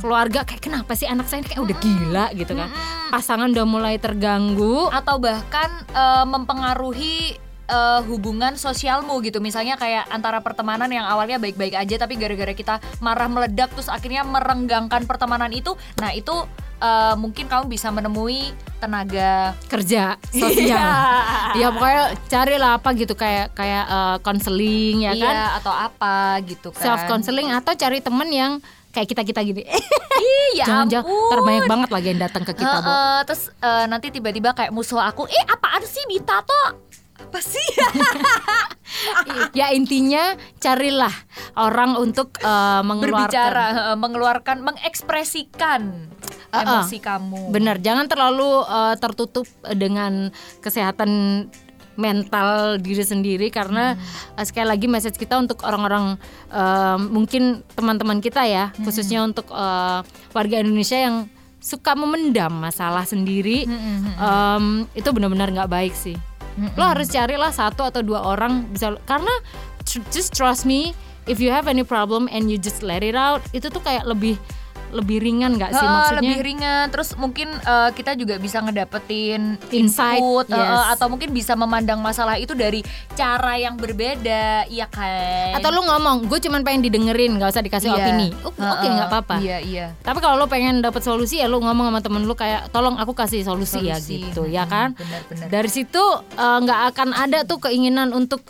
Keluarga 0.00 0.44
kayak 0.46 0.62
kenapa 0.62 0.92
sih 0.94 1.08
anak 1.08 1.26
saya 1.26 1.42
ini 1.42 1.48
kayak 1.50 1.62
udah 1.62 1.76
gila? 1.82 2.26
gitu 2.36 2.52
kan. 2.54 2.68
Pasangan 3.10 3.48
udah 3.52 3.66
mulai 3.66 3.96
terganggu. 3.98 4.88
Atau 4.90 5.18
bahkan 5.18 5.68
eh, 5.92 6.24
mempengaruhi 6.26 7.45
eh, 7.66 8.00
hubungan 8.06 8.54
sosialmu 8.54 9.18
gitu 9.22 9.42
misalnya 9.42 9.74
kayak 9.78 10.06
antara 10.08 10.40
pertemanan 10.40 10.90
yang 10.90 11.06
awalnya 11.06 11.36
baik-baik 11.38 11.74
aja 11.74 11.94
tapi 11.98 12.18
gara-gara 12.18 12.54
kita 12.54 12.74
marah 13.02 13.28
meledak 13.28 13.74
terus 13.74 13.90
akhirnya 13.90 14.22
merenggangkan 14.22 15.04
pertemanan 15.04 15.50
itu 15.52 15.74
nah 15.98 16.14
itu 16.14 16.32
eh, 16.80 17.14
mungkin 17.18 17.46
kamu 17.50 17.64
bisa 17.70 17.88
menemui 17.90 18.52
tenaga 18.76 19.56
kerja 19.72 20.20
sosial. 20.28 20.76
ya 21.60 21.72
pokoknya 21.72 22.04
carilah 22.28 22.70
apa 22.76 22.88
gitu 22.92 23.14
kayak 23.16 23.56
kayak 23.56 23.84
eh, 23.88 24.16
konseling 24.20 25.08
ya 25.08 25.12
kan, 25.16 25.34
iya 25.34 25.46
atau 25.58 25.72
apa 25.72 26.40
gitu 26.44 26.68
kan 26.72 26.84
self 26.84 27.02
counseling 27.08 27.48
atau 27.52 27.72
cari 27.72 27.98
temen 28.04 28.28
yang 28.28 28.52
kayak 28.92 29.12
kita 29.12 29.22
kita 29.28 29.40
gini. 29.44 29.60
iya 30.56 30.64
Jangan-jangan 30.64 31.04
ampun. 31.04 31.28
terbanyak 31.36 31.64
banget 31.68 31.90
lagi 31.92 32.06
yang 32.16 32.20
datang 32.24 32.42
ke 32.48 32.52
kita, 32.56 32.76
Bu. 32.80 32.88
Heeh, 32.88 33.18
terus 33.28 33.42
eh, 33.52 33.84
nanti 33.92 34.06
tiba-tiba 34.08 34.56
kayak 34.56 34.72
musuh 34.72 35.04
aku 35.04 35.28
eh 35.28 35.44
apaan 35.52 35.84
sih 35.84 36.00
Bita 36.08 36.40
tuh 36.40 36.96
apa 37.18 37.38
sih 37.40 37.68
ya 39.58 39.72
intinya 39.72 40.34
carilah 40.56 41.12
orang 41.54 41.96
untuk 41.96 42.36
eh, 42.38 42.82
mengeluarkan 42.82 43.26
berbicara 43.26 43.64
heeh, 43.68 43.96
mengeluarkan 43.96 44.56
mengekspresikan 44.62 45.82
Uh-uh. 46.46 46.62
emosi 46.62 46.98
kamu 47.00 47.50
Benar, 47.50 47.76
jangan 47.80 48.06
terlalu 48.06 48.62
eh, 48.62 48.94
tertutup 48.96 49.44
dengan 49.70 50.30
kesehatan 50.60 51.10
mental 51.96 52.76
diri 52.76 53.00
sendiri 53.00 53.48
karena 53.48 53.96
Hmm. 53.96 54.38
eh, 54.38 54.44
sekali 54.44 54.68
lagi 54.68 54.86
message 54.86 55.16
kita 55.16 55.36
untuk 55.36 55.64
orang-orang 55.64 56.16
eh, 56.48 56.98
mungkin 57.02 57.42
teman-teman 57.72 58.20
kita 58.20 58.44
ya, 58.44 58.70
Hmm. 58.70 58.84
khususnya 58.84 59.20
untuk 59.20 59.48
eh, 59.48 60.00
warga 60.30 60.56
Indonesia 60.60 60.96
yang 60.96 61.26
suka 61.56 61.98
memendam 61.98 62.52
masalah 62.52 63.02
sendiri, 63.02 63.66
Hmm, 63.66 64.06
em, 64.14 64.64
itu 64.94 65.08
benar-benar 65.10 65.50
nggak 65.50 65.66
baik 65.68 65.94
sih. 65.96 66.14
Lo 66.76 66.88
harus 66.88 67.12
carilah 67.12 67.52
satu 67.52 67.84
atau 67.84 68.00
dua 68.00 68.24
orang 68.24 68.68
bisa 68.72 68.96
karena 69.04 69.32
tr- 69.84 70.04
just 70.08 70.32
trust 70.32 70.64
me, 70.64 70.96
if 71.28 71.36
you 71.36 71.52
have 71.52 71.68
any 71.68 71.84
problem 71.84 72.26
and 72.32 72.48
you 72.48 72.56
just 72.56 72.80
let 72.80 73.04
it 73.04 73.14
out, 73.14 73.44
itu 73.52 73.68
tuh 73.68 73.82
kayak 73.84 74.08
lebih 74.08 74.40
lebih 74.88 75.18
ringan 75.18 75.54
nggak 75.54 75.70
sih 75.70 75.82
maksudnya? 75.82 76.20
lebih 76.22 76.38
ringan 76.42 76.84
terus 76.88 77.14
mungkin 77.14 77.48
eh, 77.50 77.90
kita 77.90 78.14
juga 78.14 78.36
bisa 78.36 78.60
ngedapetin 78.60 79.58
Insight, 79.70 80.18
input 80.18 80.46
yes. 80.48 80.92
atau 80.92 81.06
mungkin 81.06 81.30
bisa 81.30 81.52
memandang 81.52 81.98
masalah 81.98 82.34
itu 82.34 82.52
dari 82.52 82.80
cara 83.12 83.56
yang 83.56 83.74
berbeda 83.74 84.66
iya 84.66 84.86
kan 84.86 85.54
Atau 85.54 85.70
lu 85.70 85.82
ngomong, 85.82 86.26
gue 86.26 86.38
cuman 86.38 86.60
pengen 86.60 86.82
didengerin, 86.82 87.34
nggak 87.34 87.50
usah 87.50 87.60
dikasih 87.60 87.88
Iya. 87.88 87.96
opini. 87.98 88.28
Oke, 88.42 88.56
Heeh, 88.56 88.90
nggak 88.90 89.08
apa-apa. 89.08 89.36
iya 89.38 89.58
iya 89.58 89.86
Tapi 89.98 90.18
kalau 90.18 90.36
lu 90.36 90.46
pengen 90.46 90.78
dapet 90.78 91.00
solusi 91.00 91.38
ya 91.38 91.46
lu 91.46 91.58
ngomong 91.58 91.88
sama 91.88 92.00
temen 92.00 92.22
lu 92.22 92.34
kayak, 92.34 92.68
tolong 92.70 92.94
aku 92.94 93.12
kasih 93.12 93.40
solusi, 93.40 93.82
ya 93.82 93.96
Solusi. 93.96 94.26
gitu, 94.26 94.42
ya 94.44 94.62
Hmm, 94.62 94.70
kan? 94.70 94.88
benar-benar. 94.94 95.46
Dari 95.48 95.68
situ 95.68 96.04
eh, 96.32 96.58
nggak 96.60 96.80
akan 96.90 97.08
ada 97.12 97.38
tuh 97.42 97.58
keinginan 97.58 98.10
untuk 98.10 98.42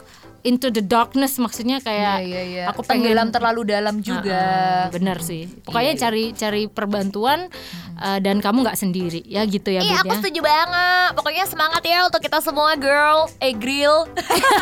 into 0.46 0.70
the 0.70 0.78
darkness, 0.78 1.36
maksudnya 1.36 1.82
kayak 1.82 2.22
Iya, 2.22 2.24
iya, 2.24 2.42
iya. 2.46 2.64
aku 2.70 2.80
pengen 2.80 3.10
tenggelam 3.10 3.28
terlalu 3.28 3.66
dalam 3.66 3.98
juga 3.98 4.38
Heeh, 4.86 4.94
bener 4.94 5.18
sih. 5.18 5.50
Pokoknya 5.66 5.92
Iya, 5.92 5.98
iya. 5.98 6.02
cari 6.06 6.24
cari 6.32 6.62
perbantuan 6.70 7.50
eh, 7.98 8.18
dan 8.22 8.38
kamu 8.38 8.62
nggak 8.62 8.78
sendiri, 8.78 9.26
ya 9.26 9.42
gitu 9.44 9.68
ya, 9.68 9.82
Iya 9.82 10.00
aku 10.00 10.14
ya. 10.14 10.18
setuju 10.22 10.40
banget 10.40 11.10
Pokoknya 11.12 11.44
semangat 11.44 11.82
ya 11.82 12.06
untuk 12.06 12.20
kita 12.20 12.38
semua 12.38 12.76
girl 12.76 13.26
Eh 13.38 13.50
grill 13.50 14.06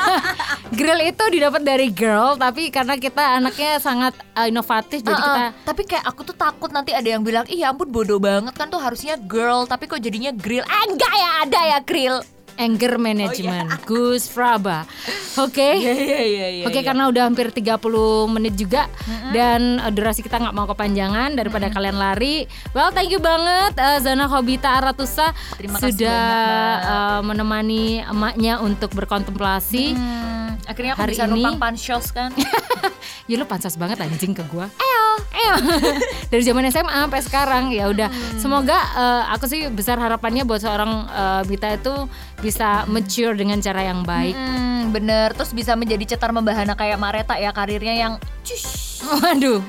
Grill 0.79 1.01
itu 1.05 1.25
didapat 1.29 1.61
dari 1.61 1.88
girl, 1.88 2.35
tapi 2.35 2.68
karena 2.68 2.97
kita 2.97 3.38
anaknya 3.38 3.77
sangat 3.77 4.16
eh, 4.35 4.49
inovatif, 4.49 5.01
jadi 5.01 5.12
Heeh, 5.12 5.23
kita 5.23 5.42
Tapi 5.62 5.83
kayak 5.85 6.05
aku 6.05 6.20
tuh 6.25 6.35
takut 6.35 6.70
nanti 6.70 6.90
ada 6.90 7.07
yang 7.07 7.20
bilang 7.20 7.44
Iya 7.44 7.70
ampun 7.70 7.90
bodoh 7.90 8.16
banget 8.16 8.55
kan 8.55 8.66
tuh 8.66 8.79
harusnya 8.79 9.20
girl 9.20 9.64
Tapi 9.64 9.85
kok 9.85 10.01
jadinya 10.01 10.33
grill 10.33 10.64
Eh 10.64 10.83
enggak 10.87 11.12
ya 11.12 11.31
ada 11.44 11.61
ya 11.68 11.79
grill 11.81 12.18
anger 12.57 12.97
management, 12.97 13.83
Gus 13.85 14.27
Fraba. 14.27 14.87
Oke. 15.37 15.77
Iya 15.77 15.95
iya 15.95 16.21
iya 16.23 16.47
iya 16.61 16.64
Oke 16.64 16.81
karena 16.81 17.07
udah 17.07 17.27
hampir 17.27 17.51
30 17.51 17.79
menit 18.31 18.55
juga 18.55 18.87
dan 19.31 19.79
uh, 19.79 19.90
durasi 19.90 20.21
kita 20.21 20.38
nggak 20.38 20.55
mau 20.55 20.64
kepanjangan 20.64 21.35
daripada 21.35 21.67
kalian 21.69 21.99
lari. 21.99 22.47
Well 22.71 22.90
thank 22.90 23.11
you 23.11 23.19
banget 23.19 23.75
uh, 23.75 23.99
Zana 23.99 24.25
Hobita 24.25 24.79
Aratusa 24.79 25.35
Terima 25.59 25.79
kasih 25.79 25.95
sudah 25.97 26.23
banyak, 26.23 26.79
uh, 26.87 27.21
menemani 27.25 27.85
emaknya 28.01 28.59
untuk 28.59 28.95
berkontemplasi. 28.95 29.95
Hmm, 29.95 30.55
Akhirnya 30.64 30.95
aku 30.95 31.03
Hari 31.03 31.12
bisa 31.12 31.27
ini- 31.27 31.33
numpang 31.37 31.57
pansos 31.61 32.09
kan 32.09 32.31
ya 33.29 33.35
lu 33.37 33.45
pansos 33.45 33.75
banget 33.75 34.01
anjing 34.01 34.33
ke 34.33 34.45
gua. 34.49 34.69
Eo. 35.35 35.55
Dari 36.33 36.43
zaman 36.43 36.67
SMA 36.69 36.95
sampai 37.05 37.21
sekarang 37.21 37.64
ya 37.71 37.87
udah. 37.87 38.09
Semoga 38.37 38.79
uh, 38.95 39.23
aku 39.31 39.45
sih 39.45 39.67
besar 39.69 39.99
harapannya 39.99 40.43
buat 40.43 40.59
seorang 40.59 40.90
uh, 41.07 41.43
Bita 41.45 41.75
itu 41.75 41.93
bisa 42.44 42.85
mature 42.85 43.33
dengan 43.33 43.57
cara 43.64 43.80
yang 43.80 44.04
baik. 44.04 44.37
Hmm, 44.37 44.92
bener 44.92 45.33
Terus 45.33 45.57
bisa 45.57 45.72
menjadi 45.72 46.14
cetar 46.14 46.28
membahana 46.28 46.76
kayak 46.76 47.00
Mareta 47.00 47.40
ya 47.40 47.57
Karirnya 47.57 47.96
yang 47.96 48.12
cush 48.44 49.00
Waduh. 49.24 49.64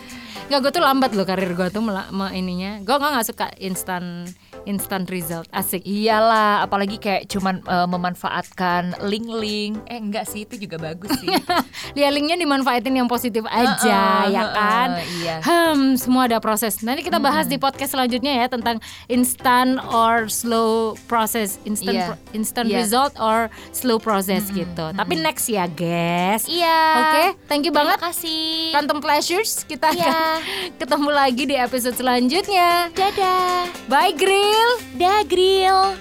Nggak, 0.45 0.59
gue 0.61 0.71
tuh 0.71 0.83
lambat 0.83 1.11
loh 1.11 1.25
karir 1.25 1.51
gue 1.51 1.67
tuh 1.69 1.81
mela- 1.81 2.09
me- 2.09 2.29
ininya. 2.31 2.77
Gue 2.79 2.93
nggak 2.93 3.11
nggak 3.11 3.27
suka 3.27 3.47
instan 3.57 4.29
instant 4.63 5.05
result. 5.07 5.45
Asik. 5.49 5.81
Iyalah, 5.81 6.61
apalagi 6.61 6.97
kayak 6.97 7.25
cuman 7.27 7.61
eh, 7.61 7.87
memanfaatkan 7.87 8.97
link-link. 9.03 9.77
Eh 9.85 9.97
enggak 9.97 10.25
sih, 10.25 10.41
itu 10.41 10.57
juga 10.59 10.77
bagus 10.79 11.13
sih. 11.15 11.29
Lihat 11.97 12.11
linknya 12.11 12.33
dimanfaatin 12.35 12.89
yang 12.91 13.05
positif 13.05 13.45
aja, 13.45 14.25
Heeh, 14.25 14.33
ya 14.33 14.43
kan? 14.51 14.89
heeh, 14.95 15.07
iya. 15.19 15.35
Hmm, 15.39 15.93
semua 15.95 16.25
ada 16.25 16.37
proses. 16.37 16.81
Nanti 16.81 17.01
kita 17.01 17.17
bahas 17.17 17.45
di 17.45 17.57
podcast 17.57 17.93
selanjutnya 17.93 18.33
ya 18.35 18.47
tentang 18.47 18.81
instant 19.05 19.77
or 19.87 20.25
slow 20.27 20.93
process, 21.05 21.61
instant 21.63 21.93
Iya. 21.95 22.05
pro- 22.07 22.21
instant 22.31 22.67
Iya. 22.67 22.77
result 22.79 23.13
or 23.17 23.37
slow 23.71 23.97
process 23.97 24.49
gitu. 24.51 24.85
Tapi 24.91 25.13
next 25.15 25.45
ya, 25.45 25.65
guys. 25.67 26.45
iya. 26.45 26.81
Oke, 26.99 27.23
thank 27.45 27.61
you 27.61 27.69
Terima 27.69 27.93
banget. 27.93 27.97
kasih. 28.03 28.73
Quantum 28.73 28.97
Pleasures 28.97 29.61
kita 29.63 29.89
Iya. 29.89 30.05
akan 30.05 30.34
ketemu 30.81 31.09
lagi 31.13 31.43
di 31.45 31.55
episode 31.55 31.95
selanjutnya. 31.95 32.89
Dadah. 32.91 33.69
Bye 33.87 34.15
Grill. 34.17 34.71
Dah 34.97 35.21
grill. 35.27 35.95